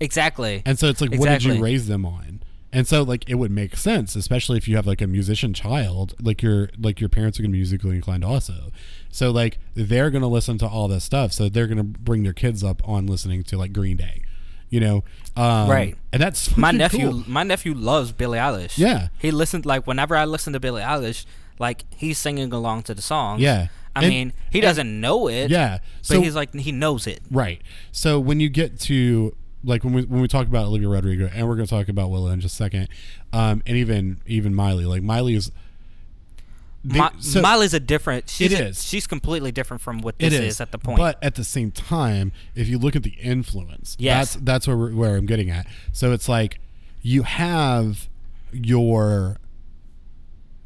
[0.00, 0.62] exactly.
[0.64, 2.35] and so it's like what did you raise them on
[2.76, 6.14] and so like it would make sense especially if you have like a musician child
[6.20, 8.70] like your like your parents are going to be musically inclined also
[9.10, 12.22] so like they're going to listen to all this stuff so they're going to bring
[12.22, 14.22] their kids up on listening to like green day
[14.68, 15.02] you know
[15.36, 15.94] um, Right.
[16.12, 17.24] and that's my nephew, cool.
[17.26, 18.78] my nephew loves Billie Eilish.
[18.78, 19.08] Yeah.
[19.18, 21.26] he listened like whenever I listen to Billie Eilish,
[21.58, 23.38] like he's singing along to the song.
[23.38, 23.68] Yeah.
[23.94, 25.50] I And- mean, he doesn't know it.
[25.50, 27.20] yeah but so he's like he knows it.
[27.30, 27.60] Right.
[27.92, 31.46] So when you get to like when we when we talk about Olivia Rodrigo, and
[31.46, 32.88] we're going to talk about Willow in just a second,
[33.34, 35.50] um, and even even Miley, like Miley is.
[36.84, 38.30] they- Mi- so- Miley's a different.
[38.30, 38.84] She's It a- is.
[38.84, 40.98] she's completely different from what it this is, is, at the point.
[40.98, 44.34] But at the same time, if you look at the influence, Yes.
[44.34, 45.66] that's that's where where I'm getting at.
[45.92, 46.60] So it's like
[47.02, 48.08] you have
[48.52, 49.38] your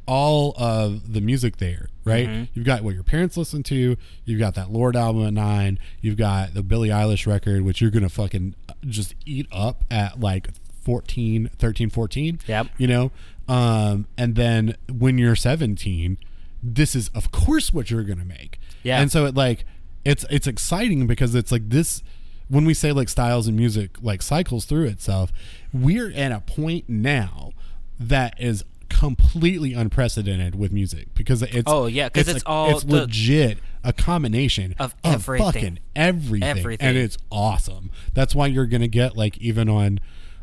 [0.06, 2.28] all of the music there, right?
[2.28, 2.48] Mhm.
[2.52, 3.96] You've got what your parents listen to.
[4.24, 5.78] You've got that Lorde album at nine.
[6.00, 8.54] You've got the Billie Eilish record, which you're gonna fucking
[8.86, 10.48] just eat up at like
[10.82, 12.40] 14, 13, 14.
[12.46, 12.66] Yep.
[12.78, 13.12] You know,
[13.48, 16.18] um, and then when you're 17,
[16.62, 18.58] this is of course what you're gonna make.
[18.82, 19.00] Yeah.
[19.00, 19.64] And so it like
[20.04, 22.02] it's it's exciting because it's like this
[22.48, 25.32] when we say like styles and music like cycles through itself,
[25.72, 27.52] we're at a point now
[27.98, 32.84] that is completely unprecedented with music because it's Oh, yeah because it's a- all it's
[32.84, 35.46] legit a combination Of everything.
[35.46, 36.86] fucking everything, Everything.
[36.86, 37.90] and it's awesome.
[38.12, 40.00] That's why you're gonna get like even on,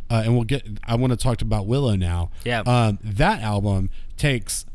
[0.10, 0.66] uh, and we'll get.
[0.86, 2.32] I want to talk about Willow now.
[2.44, 2.62] Yeah.
[2.62, 4.66] Um, that album takes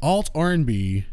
[0.00, 1.06] alt R and B,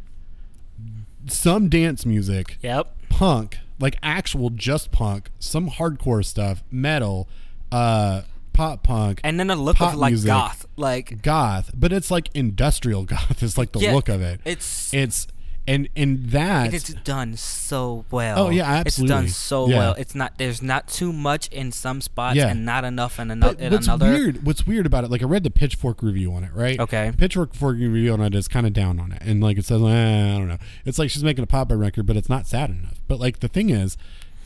[1.28, 2.96] some dance music, yep.
[3.10, 7.28] punk, like actual just punk, some hardcore stuff, metal,
[7.72, 8.22] uh,
[8.60, 10.28] pop punk, And then a look of like music.
[10.28, 14.42] goth, like goth, but it's like industrial goth is like the Yeah, look of it.
[14.46, 15.28] it's- it's
[15.68, 18.48] and and that It's done so well.
[18.48, 19.14] Oh, yeah, absolutely.
[19.16, 19.78] It's done so Yeah.
[19.78, 19.94] well.
[20.00, 20.38] It's not.
[20.40, 22.48] There's not too much in some spots, Yeah.
[22.48, 23.54] and not enough in another.
[23.54, 24.10] But in what's another.
[24.12, 24.44] weird?
[24.46, 25.12] What's weird about it?
[25.12, 26.80] Like I read the Pitchfork review on it, right?
[26.80, 27.12] Okay.
[27.16, 29.86] Pitchfork review on it is kind of down on it, and like it says, eh,
[30.36, 30.58] I don't know.
[30.86, 33.00] It's like she's making a pop record, but it's not sad enough.
[33.08, 33.96] But like the thing is,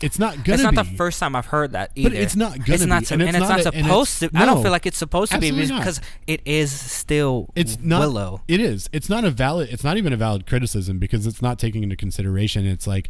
[0.02, 0.78] it's not gonna It's not be.
[0.92, 2.10] the first time I've heard that either.
[2.10, 4.32] But it's not gonna It's not, to- and and it's not not, a- supposed it's-
[4.34, 4.38] to.
[4.38, 5.80] I don't feel like it's supposed to be Absolutely not.
[5.80, 8.42] because it is still it's not Willow.
[8.48, 8.90] It is.
[8.92, 9.70] It's not a valid.
[9.72, 12.66] It's not even a valid criticism because it's not taking into consideration.
[12.66, 13.10] It's like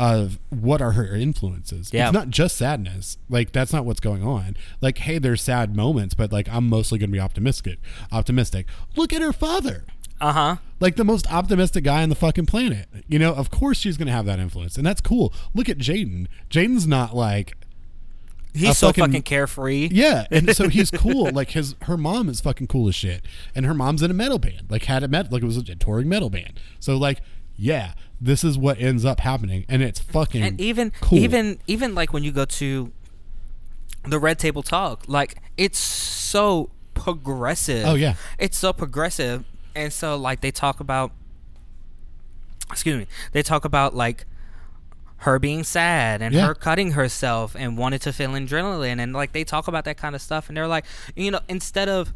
[0.00, 1.90] of what are her influences.
[1.92, 2.06] Yeah.
[2.08, 3.16] It's not just sadness.
[3.28, 4.56] Like that's not what's going on.
[4.80, 7.78] Like hey, there's sad moments, but like I'm mostly going to be optimistic.
[8.10, 8.66] Optimistic.
[8.96, 9.84] Look at her father.
[10.24, 10.56] Uh huh.
[10.80, 12.88] Like the most optimistic guy on the fucking planet.
[13.08, 15.32] You know, of course she's going to have that influence, and that's cool.
[15.54, 16.26] Look at Jaden.
[16.50, 17.54] Jaden's not like
[18.54, 19.88] He's so fucking- fucking, carefree.
[19.92, 21.30] yeah, and so he's cool.
[21.30, 24.38] Like his her mom is fucking cool as shit, and her mom's in a metal
[24.38, 24.62] band.
[24.70, 26.60] Like had a metal, like it was a touring metal band.
[26.80, 27.20] So like,
[27.56, 31.18] yeah, this is what ends up happening, and it's fucking and even cool.
[31.18, 32.92] even even like when you go to
[34.06, 38.14] the red table talk like it's so progressive Oh, yeah.
[38.38, 39.44] it's so progressive
[39.74, 41.12] and so like they talk about
[42.70, 44.26] excuse me they talk about like
[45.18, 46.46] her being sad and Yeah.
[46.46, 50.14] her cutting herself and wanted to feel adrenaline and like they talk about that kind
[50.14, 50.84] of stuff and they're like
[51.16, 52.12] you know instead of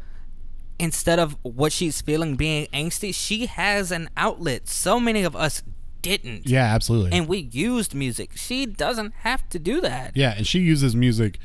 [0.77, 5.63] instead of what she's feeling being angsty she has an outlet so many of us
[6.01, 7.11] didn't yeah, absolutely.
[7.11, 8.31] and we used music.
[8.35, 10.15] She doesn't have to do that.
[10.15, 11.37] yeah, and she uses music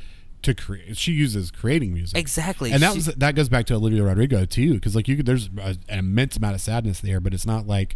[0.45, 0.97] to create.
[0.97, 2.71] She uses creating music Exactly.
[2.71, 5.25] and that She- was that goes back to Olivia Rodrigo too, because like you could
[5.25, 7.95] there's a, an immense amount of sadness there, but it's not like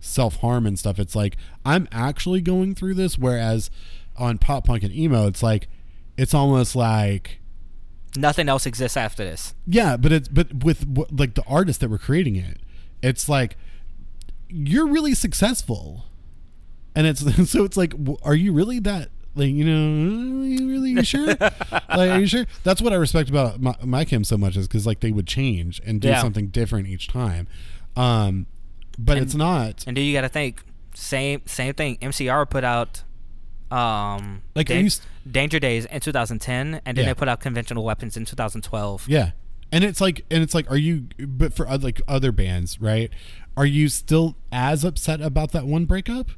[0.00, 0.98] self harm and stuff.
[0.98, 3.70] It's like I'm actually going through this, whereas
[4.16, 5.68] on pop punk and emo, it's like
[6.16, 7.40] it's almost like
[8.16, 9.54] nothing else exists after this.
[9.66, 12.58] Yeah, but it's but with like the artists that were creating it,
[13.02, 13.56] it's like
[14.48, 16.06] you're really successful,
[16.94, 17.20] and it's
[17.50, 19.10] so it's like, are you really that?
[19.34, 21.26] Like you know, are you really you sure?
[21.40, 21.60] like,
[22.10, 22.46] are you sure?
[22.64, 25.26] That's what I respect about my, My Chem so much is because like they would
[25.26, 26.20] change and do Yeah.
[26.20, 27.46] something different each time.
[27.96, 28.46] Um,
[28.98, 30.64] but And- it's not And do you got to think
[30.94, 31.96] same same thing.
[32.02, 33.04] MCR put out
[33.70, 35.00] um Like, you s-
[35.30, 37.10] Danger Days in 2010 and then Yeah.
[37.10, 39.06] they put out Conventional Weapons in 2012.
[39.08, 39.30] Yeah,
[39.70, 41.06] and it's like, and it's like, are you?
[41.18, 43.10] But for other, like other bands, right?
[43.60, 46.30] Are you still as upset about that one breakup,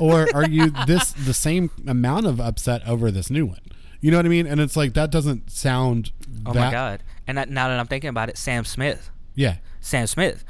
[0.00, 3.60] or are you this the same amount of upset over this new one?
[4.00, 4.48] You know what I mean?
[4.48, 6.10] And it's like that doesn't sound.
[6.44, 7.04] Oh that, my god.
[7.28, 9.10] And that, now that I'm thinking about it, Sam Smith.
[9.36, 10.44] Yeah, Sam Smith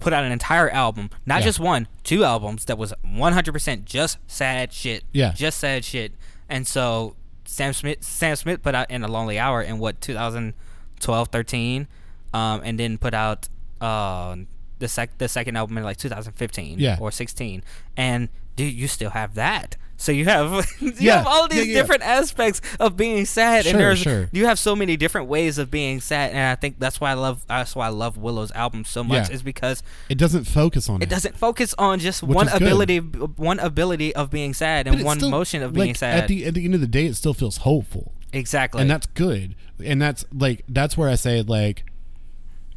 [0.00, 1.46] put out an entire album, not Yeah.
[1.46, 5.02] just one, two albums that was 100% just sad shit.
[5.12, 5.32] Yeah.
[5.32, 6.12] Just sad shit.
[6.48, 11.28] And so Sam Smith Sam Smith put out in a lonely hour in what 2012
[11.28, 11.88] 13
[12.34, 13.48] um, and then put out
[13.80, 14.36] uh,
[14.78, 16.96] the sec- the second album in like 2015 Yeah.
[17.00, 17.62] or 16
[17.96, 21.18] and dude you still have that so you have you Yeah.
[21.18, 21.80] have all these Yeah, yeah.
[21.80, 24.28] different aspects of being sad Sure, and there's sure.
[24.32, 27.14] you have so many different ways of being sad and I think that's why I
[27.14, 31.02] love that's why I love Willow's album so much is because it doesn't focus on
[31.02, 31.04] it.
[31.06, 32.62] it doesn't focus on just Which one is good.
[32.62, 36.28] ability one ability of being sad and one still, motion of being like, sad At
[36.28, 38.12] the at the end of the day, it still feels hopeful.
[38.32, 41.84] exactly and that's good and that's like that's where i say like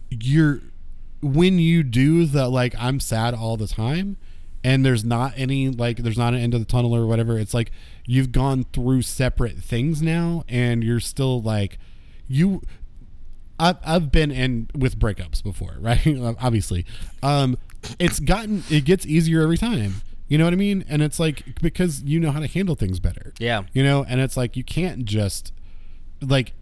[0.10, 0.62] you're
[1.22, 4.18] when you do the like i'm sad all the time
[4.64, 7.54] and there's not any like there's not an end of the tunnel or whatever it's
[7.54, 7.72] like
[8.06, 11.78] you've gone through separate things now and you're still like
[12.28, 12.62] you
[13.60, 16.06] I've, I've been in with breakups before right?
[16.42, 16.86] Obviously.
[17.22, 17.58] Um
[18.00, 19.96] it's gotten it gets easier every time.
[20.28, 20.86] You know what i mean?
[20.88, 23.34] And it's like because you know how to handle things better.
[23.38, 23.64] Yeah.
[23.74, 24.06] You know?
[24.08, 25.52] And it's like you can't just
[26.22, 26.54] like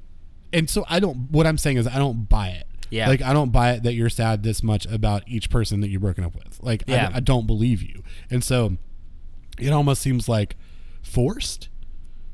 [0.51, 3.07] and so i don't what i'm saying is i don't buy it Yeah.
[3.07, 5.99] like i don't buy it that you're sad this much about each person that you're
[5.99, 6.59] broken up with.
[6.61, 8.03] Like I- I, don't believe you.
[8.31, 8.77] And so
[9.59, 10.55] it almost seems like
[11.03, 11.69] forced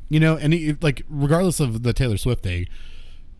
[0.08, 0.38] you know?
[0.38, 2.68] And it, like regardless of the taylor swift thing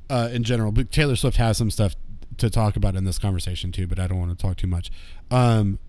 [0.10, 1.96] uh in general but taylor swift has some stuff
[2.38, 4.92] to talk about in this conversation too but i don't want to talk too much.
[5.32, 5.80] Um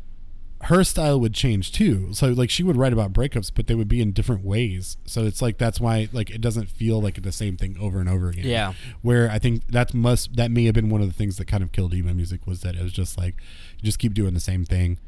[0.63, 2.09] her style would change too.
[2.13, 4.97] So like she would write about breakups, but they would be in different ways.
[5.05, 8.09] So it's like that's why like it doesn't feel like the same thing over and
[8.09, 8.47] over again.
[8.47, 8.73] Yeah.
[9.03, 11.63] Where I think that must that may have been one of the things that kind
[11.63, 13.35] of killed emo music was that it was just like
[13.79, 14.99] you just keep doing the same thing.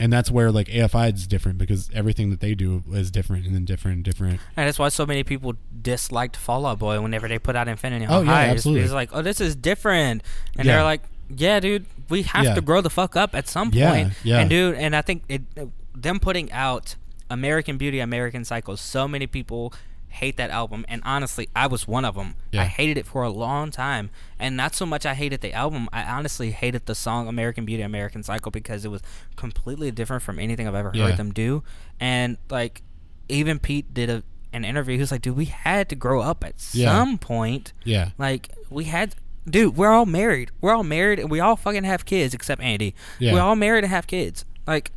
[0.00, 3.54] And that's where like AFI is different because everything that they do is different and
[3.54, 4.40] then different and different.
[4.56, 8.06] and that's why so many people disliked Fall Out Boy whenever they put out Infinity
[8.06, 8.42] on Oh, yeah, High.
[8.42, 8.84] It's- absolutely.
[8.84, 10.22] It's like, oh, this is different,
[10.56, 10.74] and Yeah.
[10.76, 11.02] they're like,
[11.34, 12.54] yeah, dude, we have Yeah.
[12.54, 14.12] to grow the fuck up at some Yeah, point.
[14.24, 14.40] yeah.
[14.40, 16.96] And dude, and I think it, uh, them putting out
[17.30, 19.72] American Beauty, American Psycho, so many people
[20.10, 22.34] hate that album, and honestly, I was one of them.
[22.50, 22.62] Yeah.
[22.62, 24.08] I hated it for a long time,
[24.38, 25.86] and not so much I hated the album.
[25.92, 29.02] I honestly hated the song "American Beauty, American Psycho" because it was
[29.36, 31.62] completely different from anything I've ever heard them do,
[32.00, 32.82] and like
[33.28, 34.94] even Pete did a an interview.
[34.94, 37.74] He was like, "Dude, we had to grow up at some point.
[37.84, 38.10] Yeah.
[38.16, 39.14] Like we had."
[39.50, 40.50] Dude, we're all married.
[40.60, 42.94] We're all married, and we all fucking have kids, except Andy.
[43.18, 43.32] Yeah.
[43.32, 44.44] We're all married and have kids.
[44.66, 44.90] Like,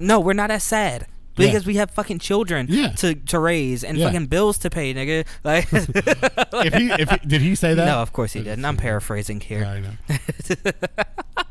[0.00, 1.06] no, we're not as sad
[1.36, 1.46] Yeah.
[1.46, 2.88] because we have fucking children Yeah.
[2.96, 4.06] to, to raise and Yeah.
[4.06, 5.24] fucking bills to pay, nigga.
[5.44, 7.84] Like, If he, if he, did he say that?
[7.84, 8.64] no, of course he didn't.
[8.64, 9.60] I'm paraphrasing here.
[9.60, 9.92] Yeah, I know.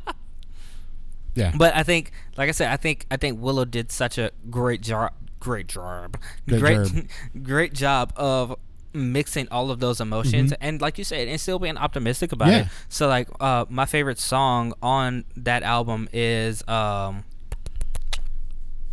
[1.36, 1.54] yeah.
[1.56, 4.82] But I think, like I said, I think I think Willow did such a great
[4.82, 6.18] job, great job,
[6.48, 7.06] Great great, job.
[7.44, 8.56] great job of
[8.98, 12.58] mixing all of those emotions and, like you said, and still being optimistic about Mm-hmm.
[12.58, 12.66] Yeah.
[12.66, 12.72] it.
[12.90, 17.24] So, like, uh, my favorite song on that album is um.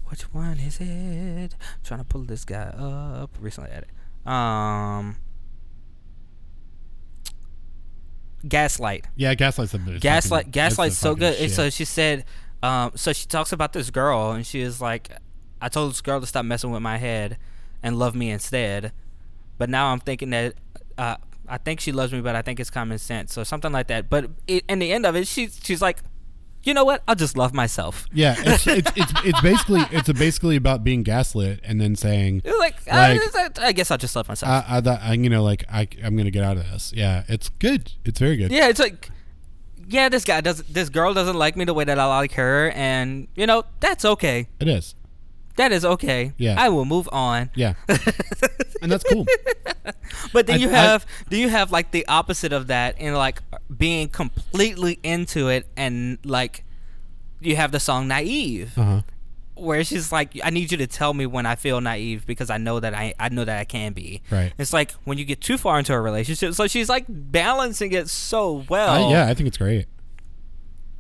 [0.09, 1.57] Which one is it?
[1.83, 3.31] trying to pull this guy up.
[3.41, 3.89] Recently added.
[4.31, 5.17] Um.
[8.47, 9.07] Gaslight.
[9.17, 9.79] yeah, Gaslight's the.
[10.01, 11.37] Gaslight fucking- Gaslight's so good.
[11.39, 12.25] And so she said,
[12.63, 15.11] um, so she talks about this girl, and she is like,
[15.61, 17.39] I told this girl to stop messing with my head
[17.83, 18.93] and love me instead.
[19.59, 20.55] But now I'm thinking that,
[20.99, 21.17] uh,
[21.49, 24.09] I think she loves me, but I think it's common sense or something like that.
[24.11, 25.99] But it, in the end of it, she's she's like,
[26.63, 27.03] you know what?
[27.07, 28.07] I'll just love myself.
[28.13, 32.75] Yeah, it's, it's it's it's basically it's basically about being gaslit and then saying like,
[32.87, 34.51] Like- uh, I guess I'll just love myself.
[34.67, 36.93] I, I, thought- I you know like I I'm gonna get out of this.
[36.97, 37.93] Yeah, it's good.
[38.07, 38.51] It's very good.
[38.51, 39.11] yeah, it's like,
[39.87, 42.71] yeah, this guy doesn't, this girl doesn't like me the way that I like her,
[42.75, 44.49] and you know that's okay.
[44.59, 44.95] It is.
[45.57, 46.33] That is okay.
[46.37, 46.57] Yeah.
[46.59, 47.51] I will move on.
[47.55, 47.75] Yeah,
[48.83, 49.25] and that's cool.
[50.33, 53.15] But then I- you I- have do you have like the opposite of that and
[53.17, 53.41] like
[53.77, 56.65] being completely into it and like
[57.41, 59.03] you have the song naive Uh huh.
[59.55, 62.59] where she's like I need you to tell me when I feel naive because I
[62.59, 64.23] know that I I know that I can be.
[64.31, 64.53] Right.
[64.59, 68.09] It's like when you get too far into a relationship so she's like balancing it
[68.09, 69.09] so well.
[69.09, 69.87] I, yeah, I think it's great.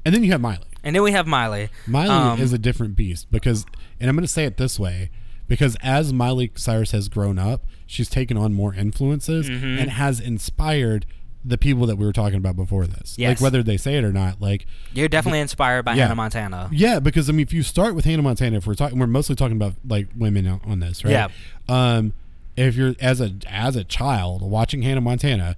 [0.05, 0.67] And then you have Miley.
[0.83, 1.71] And then we have Miley.
[1.87, 3.65] Miley Um, is a different beast because,
[3.99, 5.11] and I'm going to say it this way,
[5.49, 9.79] because as Miley Cyrus has grown up, she's taken on more influences Mm-hmm.
[9.79, 11.07] and has inspired
[11.47, 13.17] the people that we were talking about before this.
[13.19, 13.29] Yes.
[13.39, 16.05] Like whether they say it or not, like You're definitely inspired by Yeah.
[16.05, 16.69] Hannah Montana.
[16.73, 19.35] yeah, because I mean, if you start with Hannah Montana, if we're talking, we're mostly
[19.35, 21.11] talking about like women on- on this, right?
[21.13, 21.29] Yeah.
[21.69, 22.15] Um,
[22.57, 25.57] if you're as a as a child watching Hannah Montana,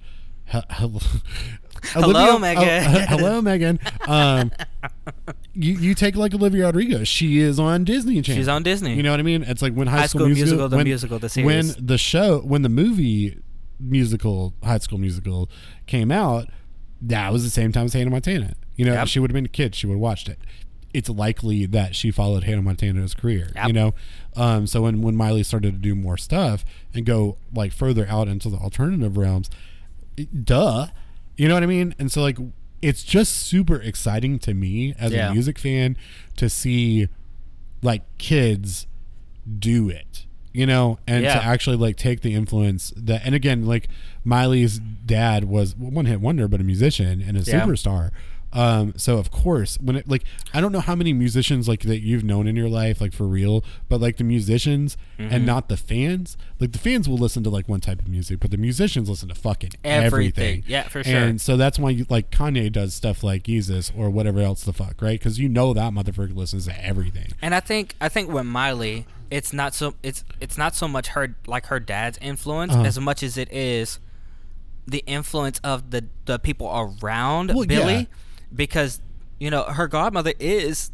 [1.83, 2.63] he- hello, Hello, Megan.
[2.85, 3.79] oh, hello, Megan.
[4.07, 4.51] Um,
[5.53, 7.03] you you take like Olivia Rodrigo.
[7.03, 8.39] She is on Disney Channel.
[8.39, 8.95] She's on Disney.
[8.95, 9.43] You know what I mean?
[9.43, 11.43] It's like when High, High School, School Musical, Musical, the when, musical, the
[11.77, 13.37] when the show, when the movie
[13.79, 15.49] musical, High School Musical,
[15.85, 16.47] came out,
[17.01, 18.53] that was the same time as Hannah Montana.
[18.75, 19.07] You know, Yep.
[19.07, 19.73] she would have been a kid.
[19.75, 20.39] She would have watched it.
[20.93, 23.49] It's likely that she followed Hannah Montana's career.
[23.55, 23.67] Yep.
[23.67, 23.93] You know,
[24.35, 26.63] um, so when when Miley started to do more stuff
[26.93, 29.49] and go like further out into the alternative realms,
[30.43, 30.87] duh,
[31.37, 31.95] you know what I mean?
[31.99, 32.37] And so like
[32.81, 35.29] it's just super exciting to me as Yeah.
[35.29, 35.97] a music fan
[36.35, 37.07] to see
[37.81, 38.85] like kids
[39.59, 41.35] do it you know and Yeah.
[41.35, 43.87] to actually like take the influence that and again like
[44.23, 47.61] miley's dad was one hit wonder but a musician and a Yeah.
[47.65, 48.11] superstar
[48.57, 51.99] um so of course when it like i don't know how many musicians like that
[51.99, 55.33] you've known in your life like for real but like the musicians Mm-hmm.
[55.33, 58.39] and not the fans like the fans will listen to like one type of music
[58.39, 60.63] but the musicians listen to fucking everything, Everything.
[60.67, 61.17] Yeah, for sure.
[61.17, 64.73] and so that's why you, like kanye does stuff like jesus or whatever else the
[64.73, 68.29] fuck right because you know that motherfucker listens to everything And I think I think
[68.31, 72.73] with Miley, it's not so it's it's not so much her like her dad's influence
[72.73, 72.83] Uh-huh.
[72.85, 73.97] as much as it is
[74.85, 76.67] the influence of the the people
[77.01, 78.05] around Well, Billy, yeah.
[78.55, 78.99] Because
[79.39, 80.91] you know her godmother is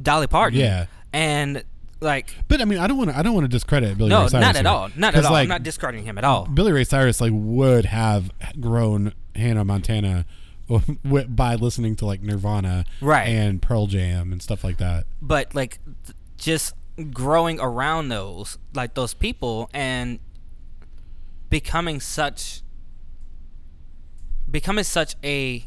[0.00, 0.58] Dolly Parton.
[0.60, 0.86] Yeah.
[1.12, 1.64] and
[2.00, 3.18] like But I mean, I don't want to.
[3.18, 4.10] I don't want to discredit Billy.
[4.10, 4.68] no, Ray Cyrus not at here.
[4.68, 5.32] all, not at all.
[5.32, 6.44] Like, I'm not discarding him at all.
[6.46, 10.26] Billy Ray Cyrus like would have grown Hannah Montana
[11.28, 13.28] by listening to like Nirvana, Right.
[13.28, 15.04] and Pearl Jam and stuff like that.
[15.22, 15.78] but like
[16.36, 16.74] just
[17.12, 20.18] growing around those like those people and
[21.50, 22.62] becoming such
[24.50, 25.64] becoming such a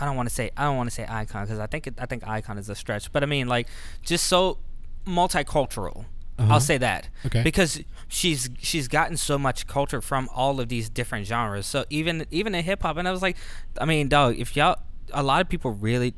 [0.00, 1.94] I don't want to say I don't want to say icon because I think it,
[1.98, 3.68] I think icon is a stretch, but I mean like
[4.02, 4.58] just so
[5.06, 6.06] multicultural.
[6.36, 6.54] Uh-huh.
[6.54, 7.42] I'll say that Okay.
[7.44, 11.66] because she's she's gotten so much culture from all of these different genres.
[11.66, 13.36] So even even in hip hop, and I was like,
[13.80, 14.76] I mean, dog, if y'all,
[15.12, 16.14] a lot of people really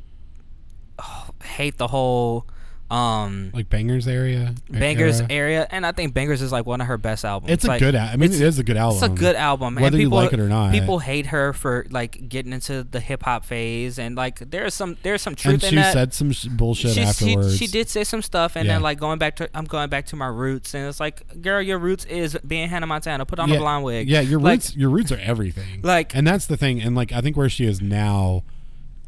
[0.98, 2.46] oh, hate the whole
[2.88, 4.54] Um, like Bangerz area.
[4.70, 5.26] Bangerz era.
[5.28, 7.50] area, and I think Bangerz is like one of her best albums.
[7.50, 7.96] It's a Like, good.
[7.96, 8.96] al- I mean, it's- a good album.
[8.96, 10.70] It's a good album, Whether you people, like it or not.
[10.70, 14.96] People hate her for like getting into the hip hop phase, and like there's some
[15.02, 15.92] there's some truth And in she that.
[15.94, 17.56] said some sh- bullshit she, she, afterwards.
[17.56, 18.74] she did say some stuff, and Yeah.
[18.74, 21.60] then like going back to I'm going back to my roots, and it's like, girl,
[21.60, 23.26] your roots is being Hannah Montana.
[23.26, 24.08] Put on yeah, a blonde wig.
[24.08, 24.76] Yeah, your Like, roots.
[24.76, 25.80] Your roots are everything.
[25.82, 26.80] Like- and that's the thing.
[26.80, 28.44] And like, I think where she is now,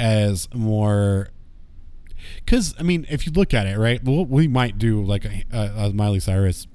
[0.00, 1.28] as more.
[2.44, 5.44] Because I mean, if you look at it, right, well, we might do like a,
[5.52, 6.66] a, a Miley Cyrus.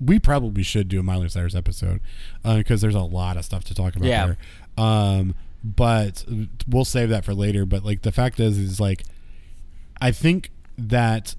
[0.00, 2.00] We probably should do a Miley Cyrus episode
[2.44, 4.26] because there's a lot of stuff to talk about Yeah.
[4.26, 4.84] there.
[4.84, 5.34] Um,
[5.64, 6.24] but
[6.66, 7.64] we'll save that for later.
[7.64, 9.04] But like, the fact is, is like,
[10.00, 11.36] I think that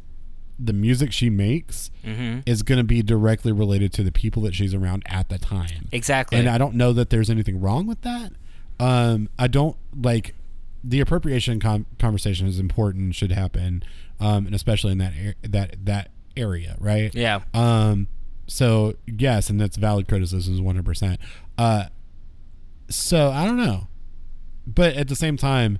[0.57, 2.43] the music she makes Mhm.
[2.45, 5.89] is going to be directly related to the people that she's around at the time.
[5.91, 6.37] Exactly.
[6.39, 8.31] And I don't know that there's anything wrong with that.
[8.79, 10.35] Um, I don't like
[10.83, 13.83] the appropriation com- conversation is important, should happen,
[14.19, 17.13] um, and especially in that ar- that that area, right?
[17.15, 17.41] yeah.
[17.53, 18.07] Um,
[18.47, 21.19] so yes, and that's valid criticisms, one hundred percent.
[21.57, 21.85] Uh,
[22.89, 23.87] so I don't know,
[24.67, 25.79] but at the same time,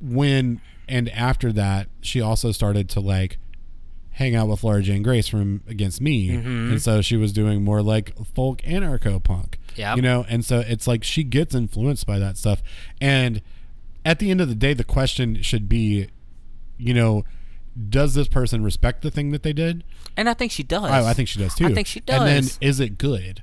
[0.00, 3.38] when and after that, she also started to like
[4.10, 6.70] hang out with Laura Jane Grace from Against Me, Mhm.
[6.72, 9.58] and so she was doing more like folk anarcho punk.
[9.76, 9.96] Yep.
[9.96, 12.62] you know, and so it's like she gets influenced by that stuff,
[12.98, 13.42] and
[14.06, 16.08] at the end of the day, the question should be,
[16.78, 17.24] you know.
[17.90, 19.84] Does this person respect the thing that they did?
[20.16, 20.84] And I think she does.
[20.84, 21.66] Oh, I think she does too.
[21.66, 22.22] I think she does.
[22.22, 23.42] And then is it good?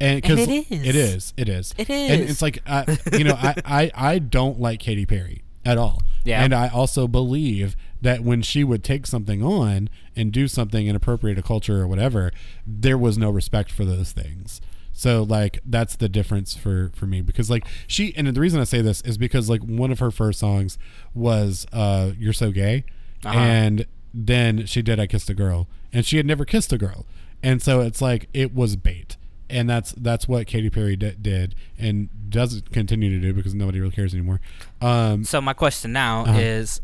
[0.00, 0.66] And, 'cause it is.
[0.72, 1.34] It is.
[1.36, 1.72] It is.
[1.78, 5.78] It And it's like I, you know, I, I I don't like Katy Perry at
[5.78, 6.02] all.
[6.24, 6.42] Yeah.
[6.42, 10.96] And I also believe that when she would take something on and do something and
[10.96, 12.32] appropriate a culture or whatever,
[12.66, 14.60] there was no respect for those things.
[15.00, 18.64] So like that's the difference for for me because like she and the reason I
[18.64, 20.76] say this is because like one of her first songs
[21.14, 22.84] was uh You're So Gay
[23.24, 23.38] Uh-huh.
[23.38, 27.06] and then she did I Kissed a Girl and she had never kissed a girl.
[27.42, 29.16] And so it's like it was bait.
[29.48, 33.80] And that's that's what Katy Perry d- did and doesn't continue to do because nobody
[33.80, 34.40] really cares anymore.
[34.82, 36.38] Um So my question now Uh-huh.
[36.38, 36.82] is,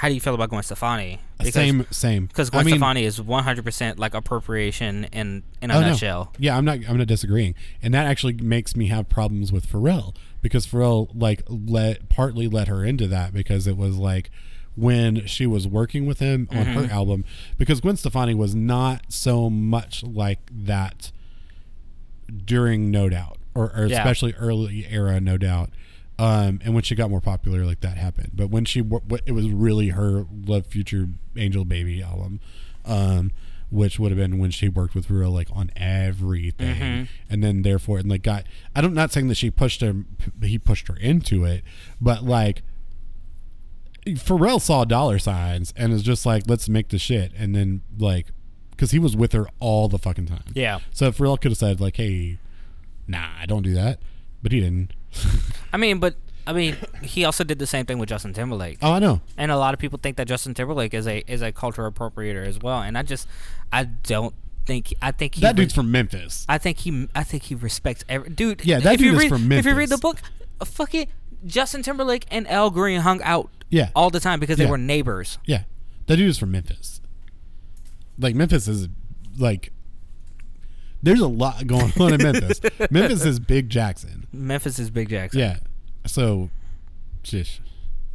[0.00, 1.20] how do you feel about Gwen Stefani?
[1.50, 2.24] same same.
[2.26, 5.88] Because I Gwen mean, Stefani is 100% like appropriation in in a Oh, no.
[5.90, 6.32] nutshell.
[6.38, 6.78] Yeah, I'm not.
[6.88, 11.42] I'm not disagreeing, and that actually makes me have problems with Pharrell because Pharrell like
[11.48, 14.30] let partly let her into that because it was like
[14.74, 16.92] when she was working with him on her Mm-hmm.
[16.92, 17.24] album
[17.58, 21.10] because Gwen Stefani was not so much like that
[22.44, 23.98] during No Doubt or, or Yeah.
[23.98, 25.70] especially early era No Doubt.
[26.20, 28.32] Um, and when she got more popular, like that happened.
[28.34, 32.40] But when she, what it was really her Love Future Angel Baby album,
[32.84, 33.30] um,
[33.70, 37.08] which would have been when she worked with Pharrell like on everything, Mhm.
[37.30, 38.44] and then therefore and like got.
[38.74, 40.06] I don't not saying that she pushed him,
[40.42, 41.62] he pushed her into it,
[42.00, 42.62] but like
[44.06, 48.26] Pharrell saw dollar signs and is just like, let's make the shit, and then like,
[48.72, 50.42] because he was with her all the fucking time.
[50.54, 50.80] Yeah.
[50.90, 52.38] So Pharrell could have said like, hey,
[53.06, 54.00] nah, I don't do that,
[54.42, 54.92] but he didn't.
[55.72, 56.14] I mean, but
[56.46, 58.78] I mean, he also did the same thing with Justin Timberlake.
[58.82, 59.20] Oh, I know.
[59.36, 62.44] And a lot of people think that Justin Timberlake is a is a cultural appropriator
[62.46, 63.28] as well, and I just
[63.72, 64.34] I don't
[64.66, 66.44] think I think he That re- dude's from Memphis.
[66.48, 68.64] I think he I think he respects every dude.
[68.64, 69.66] Yeah, that if you dude is read, from Memphis.
[69.66, 70.18] If you read the book,
[70.60, 71.08] uh, fuck it,
[71.46, 73.90] Justin Timberlake and Al Green hung out Yeah.
[73.94, 74.70] all the time because they Yeah.
[74.70, 75.38] were neighbors.
[75.44, 75.62] Yeah,
[76.06, 77.00] that dude is from Memphis.
[78.18, 78.88] Like Memphis is
[79.38, 79.72] like,
[81.02, 82.60] there's a lot going on in Memphis.
[82.90, 84.26] Memphis is Big Jackson.
[84.32, 85.40] Memphis is Big Jackson.
[85.40, 85.56] Yeah,
[86.06, 86.50] so,
[87.22, 87.60] shish.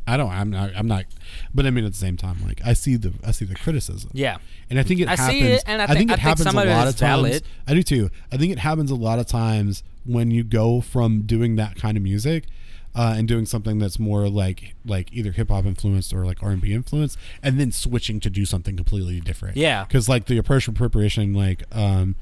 [0.07, 0.29] I don't.
[0.29, 0.71] I'm not.
[0.75, 1.05] I'm not.
[1.53, 4.11] But I mean, at the same time, like I see the I see the criticism.
[4.13, 4.37] Yeah.
[4.69, 5.31] And I think it I happens.
[5.31, 7.41] see it, and I think- it I happens some a lot of times.
[7.67, 8.09] I do too.
[8.31, 11.97] I think it happens a lot of times when you go from doing that kind
[11.97, 12.45] of music
[12.93, 16.51] uh, and doing something that's more like like either hip hop influenced or like R
[16.51, 19.57] and B influenced, and then switching to do something completely different.
[19.57, 19.85] Yeah.
[19.85, 22.15] Because like the approach appropriation like um,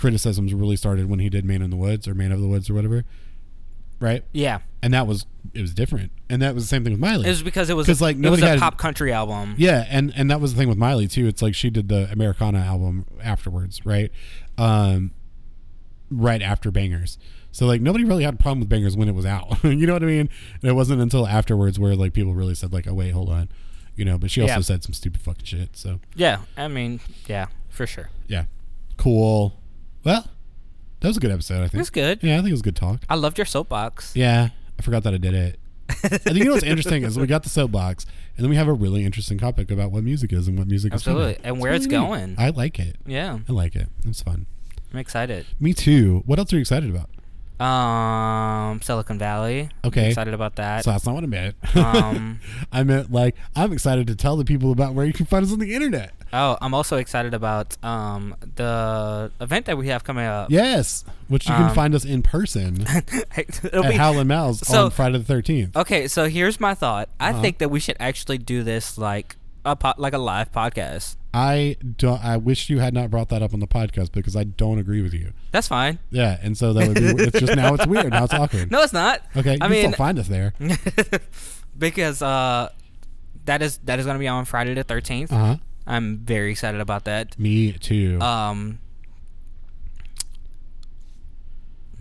[0.00, 2.68] criticisms really started when he did Man in the Woods or Man of the Woods
[2.70, 3.04] or whatever,
[4.00, 4.24] right?
[4.32, 4.60] Yeah.
[4.82, 7.26] And that was it was different, and that was the same thing with Miley.
[7.26, 9.54] It was because it was a, like, it was a had- pop country album.
[9.58, 11.26] Yeah, and and that was the thing with Miley too.
[11.26, 14.10] It's like she did the Americana album afterwards, right?
[14.58, 15.10] Um,
[16.10, 17.18] right after Bangerz.
[17.52, 19.58] So like nobody really had a problem with Bangerz when it was out.
[19.64, 20.28] you know what I mean?
[20.62, 23.48] And it wasn't until afterwards where like people really said like, "Oh wait, hold on,"
[23.96, 24.16] you know.
[24.18, 24.60] But she also Yeah.
[24.60, 25.76] said some stupid fucking shit.
[25.76, 26.38] So Yeah.
[26.56, 28.08] I mean, yeah, for sure.
[28.28, 28.44] yeah,
[28.96, 29.56] cool.
[30.04, 30.26] Well,
[31.00, 31.56] that was a good episode.
[31.58, 32.22] I think It was good.
[32.22, 33.00] Yeah, I think it was a good talk.
[33.08, 34.14] I loved your soapbox.
[34.14, 35.58] Yeah, I forgot that I did it.
[35.88, 38.68] I think you know what's interesting is we got the soapbox, and then we have
[38.68, 41.32] a really interesting topic about what music is and what music Absolutely.
[41.32, 41.36] is.
[41.38, 41.46] coming.
[41.48, 42.08] And where it's really neat.
[42.08, 42.34] going.
[42.38, 42.96] I like it.
[43.06, 43.38] Yeah.
[43.48, 43.88] I like it.
[44.06, 44.46] It's fun.
[44.92, 45.46] I'm excited.
[45.58, 46.22] Me too.
[46.26, 47.10] What else are you excited about?
[47.60, 49.68] Um, Silicon Valley.
[49.84, 50.08] Okay.
[50.08, 50.84] Excited about that.
[50.84, 51.56] So that's not what I meant.
[51.76, 52.40] Um,
[52.72, 55.52] I meant like I'm excited to tell the people about where you can find us
[55.52, 56.12] on the internet.
[56.32, 60.50] oh, I'm also excited about um the event that we have coming up.
[60.50, 62.86] Yes, which you can Um, find us in person
[63.36, 65.76] It'll at be- Howlin' Mouse so- on Friday the 13th.
[65.76, 67.08] okay, so here's my thought.
[67.18, 67.42] I Uh-huh.
[67.42, 71.16] think that we should actually do this like a po- like a live podcast.
[71.32, 72.22] I don't.
[72.24, 75.00] I wish you had not brought that up on the podcast because I don't agree
[75.02, 75.32] with you.
[75.52, 75.98] That's fine.
[76.10, 77.24] Yeah, and so that would be.
[77.24, 78.10] it's just now it's weird.
[78.10, 78.70] Now it's awkward.
[78.72, 79.22] No, it's not.
[79.36, 80.54] Okay, I can mean, still find us there.
[81.78, 82.70] because uh,
[83.44, 85.30] that is that is gonna be on Friday the 13th.
[85.32, 85.56] Uh huh.
[85.86, 87.38] I'm very excited about that.
[87.38, 88.20] Me too.
[88.20, 88.78] Um,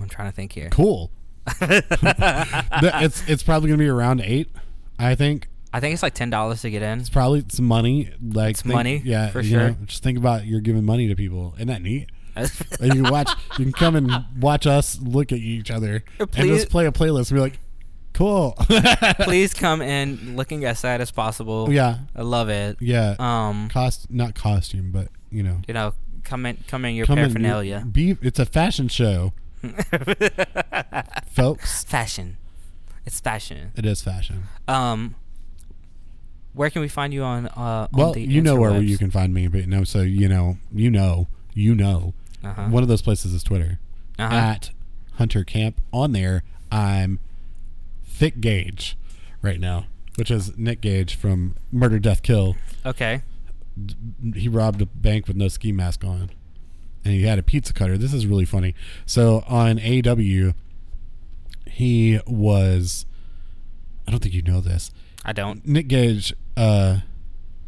[0.01, 0.69] I'm trying to think here.
[0.69, 1.11] cool.
[1.59, 4.49] The- it's it's probably gonna be around eight.
[4.97, 6.99] I think I think it's like ten dollars to get in.
[6.99, 8.11] it's probably some money.
[8.21, 9.77] Like It's think- money, Yeah, for you know, sure.
[9.85, 11.53] just think about you're giving money to people.
[11.57, 12.09] Isn't that neat?
[12.35, 13.29] And you can watch.
[13.57, 17.31] You can come and watch us look at each other and just play a playlist.
[17.31, 17.59] And be like,
[18.13, 18.55] cool.
[19.21, 21.67] Please come in looking as sad as possible.
[21.71, 22.77] yeah, I love it.
[22.79, 23.15] yeah.
[23.19, 25.57] Um, Cost not costume, but you know.
[25.67, 25.93] you know,
[26.23, 27.85] come in, come in your come in- paraphernalia.
[27.91, 29.33] Be it's a fashion show,
[31.31, 31.83] folks.
[31.83, 32.37] fashion.
[33.05, 33.71] It's fashion.
[33.75, 34.43] It is fashion.
[34.67, 35.15] Um,
[36.53, 37.47] where can we find you on?
[37.47, 40.57] Uh, on Well, you know where you can find me, but no, so you know,
[40.73, 42.13] you know, you know.
[42.43, 42.67] Uh-huh.
[42.69, 43.79] One of those places is Twitter
[44.17, 44.33] Uh-huh.
[44.33, 44.71] at
[45.15, 45.81] Hunter Camp.
[45.91, 47.19] On there, I'm
[48.05, 48.97] Thick Gage
[49.41, 49.85] right now,
[50.15, 52.55] which is Nick Gage from Murder, Death, Kill.
[52.85, 53.21] okay.
[54.35, 56.31] He robbed a bank with no ski mask on,
[57.05, 57.97] and he had a pizza cutter.
[57.97, 58.75] This is really funny.
[59.05, 60.53] So on AEW,
[61.67, 63.05] he was.
[64.07, 64.91] I don't think you know this.
[65.25, 65.65] I don't.
[65.65, 66.99] Nick Gage uh,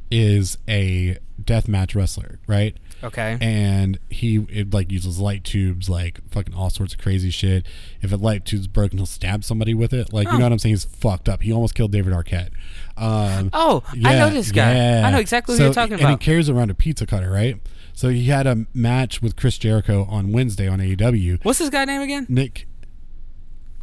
[0.09, 2.75] is a deathmatch wrestler, right?
[3.03, 3.35] Okay.
[3.41, 7.65] and he it like uses light tubes like fucking all sorts of crazy shit
[7.99, 10.37] if a light tube's broken he'll stab somebody with it like you Oh.
[10.37, 12.49] know what i'm saying he's fucked up he almost killed david arquette
[12.97, 14.75] um oh, I know this guy.
[14.75, 15.01] yeah.
[15.03, 16.21] I know exactly So- who you're talking and about.
[16.21, 17.59] he carries around a pizza cutter right
[17.93, 21.85] so he had a match with chris jericho on wednesday on aew What's this guy
[21.85, 22.27] name again?
[22.29, 22.67] nick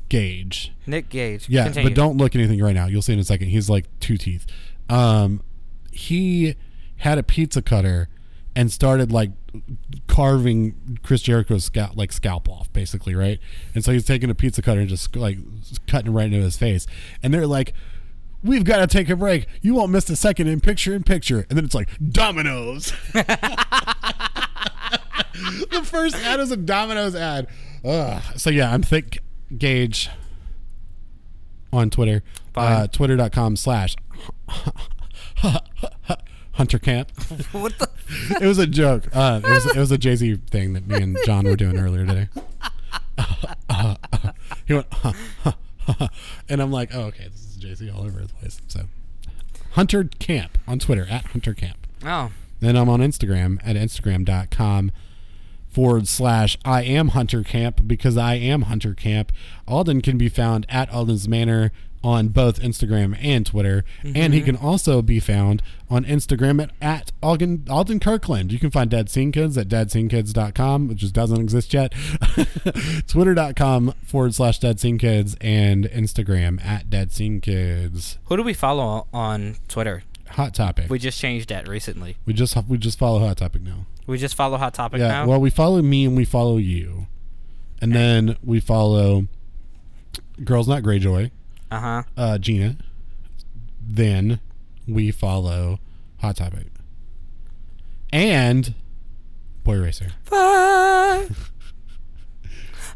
[0.08, 1.48] gage Nick Gage.
[1.48, 1.90] yeah, Continue.
[1.90, 2.86] but don't look anything right now.
[2.86, 3.48] You'll see in a second.
[3.48, 4.46] He's like two teeth.
[4.88, 5.42] Um,
[5.92, 6.54] he
[6.98, 8.08] had a pizza cutter
[8.56, 9.30] and started like
[10.06, 13.38] carving Chris Jericho's scalp, like scalp off, basically, right?
[13.74, 15.38] And so he's taking a pizza cutter and just like
[15.86, 16.86] cutting right into his face.
[17.22, 17.72] And they're like,
[18.42, 19.46] "We've got to take a break.
[19.60, 22.92] You won't miss a second in picture in picture." And then it's like Domino's.
[23.12, 23.24] the
[25.84, 27.46] first ad is a Domino's ad.
[27.84, 28.22] Ugh.
[28.36, 29.22] So yeah, I'm thick
[29.56, 30.10] Gage
[31.72, 32.22] on Twitter.
[32.54, 32.86] Uh.
[32.88, 33.94] Twitter.com slash
[36.52, 37.10] Hunter Camp.
[37.52, 37.88] what the?
[38.40, 39.04] It was a joke.
[39.14, 41.78] Uh, it was it was a Jay Z thing that me and John were doing
[41.78, 42.28] earlier today.
[44.66, 44.86] he went,
[46.48, 48.60] and I'm like, oh okay, this is Jay Z all over the place.
[48.66, 48.82] So
[49.72, 51.86] Hunter Camp on Twitter at Hunter Camp.
[52.04, 52.30] Oh,
[52.60, 54.90] Then I'm on Instagram at instagram.com
[55.78, 59.30] forward slash I am Hunter Camp because I am Hunter Camp.
[59.68, 61.70] Alden can be found at Alden's Manor
[62.02, 63.84] on both Instagram and Twitter.
[64.02, 64.46] And he mm-hmm.
[64.46, 68.50] can also be found on Instagram at, at Alden, Alden Kirkland.
[68.50, 71.94] You can find Dead Scene Kids at deadscenekids.com, which just doesn't exist yet.
[73.06, 78.18] Twitter.com forward slash Dead Scene Kids and Instagram at Dead Scene Kids.
[78.24, 80.02] who do we follow on Twitter?
[80.30, 80.88] Hot topic.
[80.90, 82.16] We just changed that recently.
[82.26, 83.86] We just we just follow Hot Topic now.
[84.06, 85.08] We just follow Hot Topic Yeah.
[85.08, 85.26] now.
[85.26, 87.06] Well, we follow me and we follow you,
[87.80, 89.26] and then we follow
[90.44, 91.30] Girls Not Greyjoy,
[91.70, 92.02] uh huh.
[92.16, 92.76] uh, Gina.
[93.80, 94.40] Then
[94.86, 95.80] we follow
[96.20, 96.66] Hot Topic
[98.12, 98.74] and
[99.64, 101.28] Boy Racer Fuck.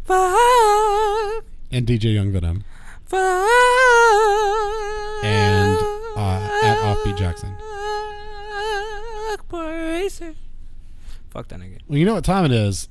[0.05, 1.45] Fuck.
[1.71, 2.65] and DJ Young Venom
[3.05, 3.49] Fuck.
[5.25, 5.79] and
[6.17, 7.57] uh, at Offbeat Jackson.
[9.31, 10.35] Fuck Boy Racer.
[11.33, 11.79] That nigga.
[11.89, 12.89] Well, you know what time it is.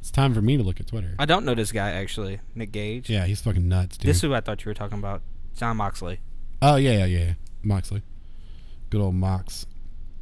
[0.00, 1.14] It's time for me to look at Twitter.
[1.18, 2.40] I don't know this guy actually.
[2.54, 3.10] Nick Gage.
[3.10, 4.08] Yeah, he's fucking nuts, dude.
[4.08, 5.22] This is who I thought you were talking about.
[5.56, 6.20] Jon Moxley.
[6.62, 7.32] Oh yeah, yeah, yeah.
[7.62, 8.02] Moxley.
[8.90, 9.66] Good old Mox.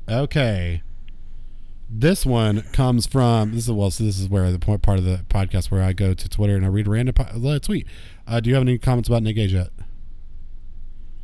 [0.08, 0.82] Okay.
[1.90, 3.90] This one comes from this is well.
[3.90, 6.56] So this is where the point part of the podcast where I go to Twitter
[6.56, 7.86] and I read a random po- tweet.
[8.26, 9.68] Uh, do you have any comments about Nick Gage yet?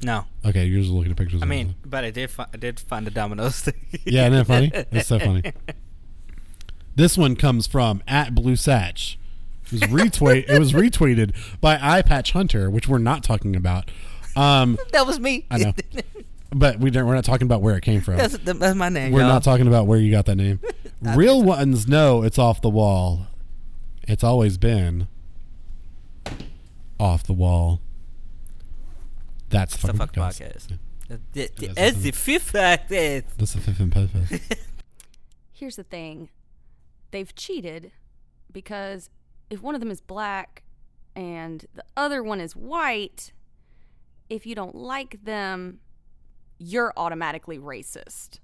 [0.05, 1.43] No, Okay, you're just looking at pictures.
[1.43, 1.75] I mean, him.
[1.85, 2.31] but I did.
[2.31, 3.75] Fi- I did find the Domino's thing.
[4.05, 4.71] yeah, isn't that funny?
[4.93, 5.43] It's so funny.
[6.97, 9.17] This one comes from at Blue Satch.
[9.67, 10.49] It was retweet.
[10.49, 13.91] it was retweeted by Eye Patch Hunter, which we're not talking about.
[14.37, 15.45] Um, that was me.
[15.51, 15.73] I know.
[16.53, 18.17] but we don't, we're not talking about where it came from.
[18.17, 19.11] that's, that's my name.
[19.13, 19.29] We're y'all.
[19.29, 20.61] not talking about where you got that name.
[21.03, 23.27] Real ones know it's off the wall.
[24.05, 25.09] It's always been
[27.01, 27.81] off the wall.
[29.55, 30.79] That's the fuck podcast.
[31.09, 33.25] It's the fifth podcast.
[33.37, 34.57] That's the fifth and podcast.
[35.53, 36.31] Here's the thing
[37.13, 37.93] they've cheated
[38.51, 39.11] because
[39.51, 40.65] if one of them is black
[41.15, 43.33] and the other one is white,
[44.29, 45.79] if you don't like them,
[46.59, 48.41] you're automatically racist.